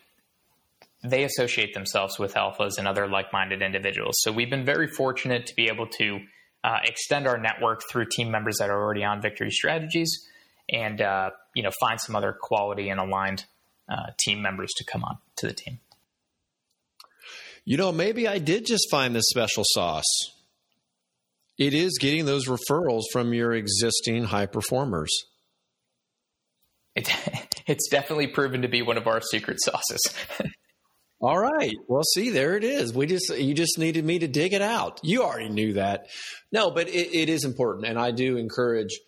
they 1.03 1.23
associate 1.23 1.73
themselves 1.73 2.17
with 2.17 2.33
alphas 2.33 2.77
and 2.77 2.87
other 2.87 3.07
like-minded 3.07 3.61
individuals. 3.61 4.15
So 4.19 4.31
we've 4.31 4.49
been 4.49 4.65
very 4.65 4.87
fortunate 4.87 5.45
to 5.47 5.55
be 5.55 5.69
able 5.71 5.87
to 5.99 6.19
uh, 6.63 6.79
extend 6.83 7.27
our 7.27 7.37
network 7.37 7.83
through 7.89 8.07
team 8.11 8.31
members 8.31 8.57
that 8.59 8.69
are 8.69 8.81
already 8.81 9.03
on 9.03 9.21
Victory 9.21 9.51
Strategies, 9.51 10.27
and 10.69 11.01
uh, 11.01 11.29
you 11.53 11.63
know 11.63 11.71
find 11.79 11.99
some 12.01 12.15
other 12.15 12.35
quality 12.39 12.89
and 12.89 12.99
aligned 12.99 13.45
uh, 13.89 14.11
team 14.17 14.41
members 14.41 14.71
to 14.77 14.83
come 14.83 15.03
on 15.03 15.17
to 15.37 15.47
the 15.47 15.53
team. 15.53 15.79
You 17.65 17.77
know, 17.77 17.91
maybe 17.91 18.27
I 18.27 18.39
did 18.39 18.65
just 18.65 18.89
find 18.89 19.13
this 19.15 19.27
special 19.29 19.63
sauce. 19.65 20.05
It 21.57 21.73
is 21.73 21.97
getting 21.99 22.25
those 22.25 22.47
referrals 22.47 23.03
from 23.11 23.33
your 23.33 23.53
existing 23.53 24.25
high 24.25 24.45
performers. 24.45 25.11
It, 26.95 27.09
it's 27.67 27.89
definitely 27.89 28.27
proven 28.27 28.61
to 28.61 28.67
be 28.67 28.81
one 28.81 28.97
of 28.97 29.07
our 29.07 29.21
secret 29.21 29.57
sauces. 29.61 30.01
All 31.19 31.37
right. 31.37 31.75
Well, 31.87 32.03
see, 32.03 32.29
there 32.29 32.55
it 32.55 32.63
is. 32.63 32.93
We 32.93 33.07
just 33.07 33.35
you 33.35 33.55
just 33.55 33.79
needed 33.79 34.05
me 34.05 34.19
to 34.19 34.27
dig 34.27 34.53
it 34.53 34.61
out. 34.61 34.99
You 35.03 35.23
already 35.23 35.49
knew 35.49 35.73
that. 35.73 36.07
No, 36.51 36.69
but 36.69 36.87
it, 36.89 37.15
it 37.15 37.27
is 37.27 37.43
important, 37.43 37.87
and 37.87 37.97
I 37.97 38.11
do 38.11 38.37
encourage 38.37 38.99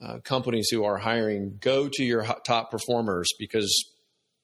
uh, 0.00 0.18
companies 0.18 0.68
who 0.70 0.84
are 0.84 0.98
hiring 0.98 1.58
go 1.58 1.88
to 1.90 2.04
your 2.04 2.24
top 2.46 2.70
performers 2.70 3.28
because 3.38 3.90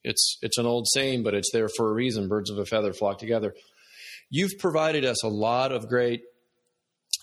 it's 0.04 0.38
it's 0.42 0.58
an 0.58 0.66
old 0.66 0.86
saying, 0.92 1.22
but 1.22 1.34
it's 1.34 1.50
there 1.52 1.68
for 1.68 1.90
a 1.90 1.92
reason. 1.92 2.28
Birds 2.28 2.50
of 2.50 2.58
a 2.58 2.66
feather 2.66 2.92
flock 2.92 3.18
together. 3.18 3.54
You've 4.30 4.58
provided 4.58 5.04
us 5.04 5.22
a 5.24 5.28
lot 5.28 5.72
of 5.72 5.88
great 5.88 6.22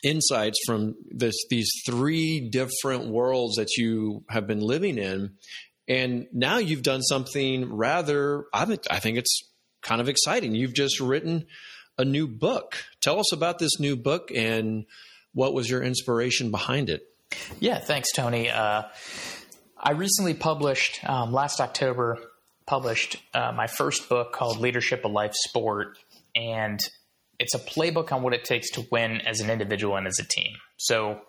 insights 0.03 0.59
from 0.65 0.95
this 1.09 1.36
these 1.49 1.69
three 1.86 2.49
different 2.49 3.07
worlds 3.07 3.55
that 3.55 3.77
you 3.77 4.23
have 4.29 4.47
been 4.47 4.59
living 4.59 4.97
in 4.97 5.32
and 5.88 6.27
now 6.32 6.57
you've 6.57 6.84
done 6.84 7.01
something 7.01 7.73
rather 7.73 8.45
I 8.53 8.65
think, 8.65 8.82
I 8.89 8.99
think 8.99 9.17
it's 9.17 9.43
kind 9.82 10.01
of 10.01 10.09
exciting. 10.09 10.55
You've 10.55 10.73
just 10.73 10.99
written 10.99 11.45
a 11.97 12.05
new 12.05 12.27
book. 12.27 12.84
Tell 13.01 13.19
us 13.19 13.34
about 13.34 13.59
this 13.59 13.79
new 13.79 13.95
book 13.95 14.32
and 14.34 14.86
what 15.34 15.53
was 15.53 15.69
your 15.69 15.84
inspiration 15.84 16.49
behind 16.49 16.89
it? 16.89 17.03
Yeah, 17.59 17.79
thanks, 17.79 18.11
Tony. 18.13 18.49
Uh, 18.49 18.84
I 19.77 19.91
recently 19.91 20.34
published 20.34 21.03
um, 21.07 21.32
last 21.32 21.59
October 21.59 22.19
published 22.66 23.18
uh, 23.34 23.51
my 23.51 23.68
first 23.68 24.09
book 24.09 24.34
called 24.34 24.59
Leadership 24.59 25.03
of 25.05 25.12
Life 25.12 25.34
Sport, 25.34 25.97
and 26.36 26.80
it's 27.39 27.53
a 27.53 27.59
playbook 27.59 28.12
on 28.12 28.24
what 28.24 28.34
it 28.34 28.45
takes 28.45 28.70
to 28.72 28.86
win 28.91 29.22
as 29.22 29.39
an 29.39 29.49
individual 29.49 29.95
and 29.95 30.07
as 30.07 30.20
a 30.20 30.24
team. 30.24 30.53
So 30.78 31.22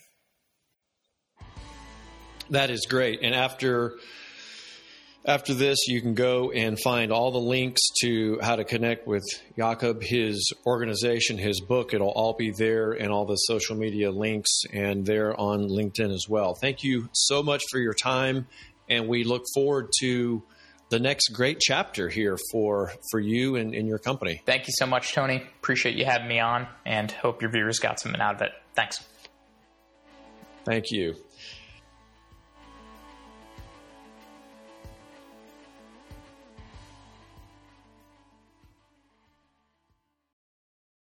That 2.51 2.69
is 2.69 2.85
great. 2.87 3.19
And 3.21 3.35
after 3.35 3.95
after 5.25 5.53
this, 5.53 5.87
you 5.87 6.01
can 6.01 6.13
go 6.13 6.49
and 6.51 6.79
find 6.79 7.11
all 7.11 7.31
the 7.31 7.39
links 7.39 7.81
to 8.01 8.39
how 8.41 8.55
to 8.55 8.63
connect 8.63 9.05
with 9.05 9.23
Jakob, 9.57 10.01
his 10.01 10.51
organization, 10.65 11.37
his 11.37 11.59
book. 11.59 11.93
It'll 11.93 12.09
all 12.09 12.33
be 12.33 12.51
there 12.51 12.93
and 12.93 13.11
all 13.11 13.25
the 13.25 13.35
social 13.35 13.75
media 13.75 14.11
links 14.11 14.61
and 14.71 15.05
there 15.05 15.37
on 15.39 15.67
LinkedIn 15.67 16.13
as 16.13 16.25
well. 16.29 16.55
Thank 16.55 16.83
you 16.83 17.09
so 17.11 17.43
much 17.43 17.63
for 17.69 17.79
your 17.79 17.93
time. 17.93 18.47
And 18.89 19.07
we 19.07 19.23
look 19.25 19.43
forward 19.53 19.89
to 19.99 20.41
the 20.89 20.99
next 20.99 21.29
great 21.29 21.59
chapter 21.59 22.09
here 22.09 22.37
for 22.51 22.91
for 23.11 23.19
you 23.19 23.55
and, 23.55 23.73
in 23.73 23.87
your 23.87 23.99
company. 23.99 24.41
Thank 24.45 24.67
you 24.67 24.73
so 24.75 24.85
much, 24.85 25.13
Tony. 25.13 25.43
Appreciate 25.59 25.95
you 25.95 26.05
having 26.05 26.27
me 26.27 26.39
on 26.39 26.67
and 26.85 27.11
hope 27.11 27.41
your 27.41 27.51
viewers 27.51 27.79
got 27.79 27.99
something 27.99 28.21
out 28.21 28.35
of 28.35 28.41
it. 28.41 28.51
Thanks. 28.75 29.03
Thank 30.65 30.91
you. 30.91 31.15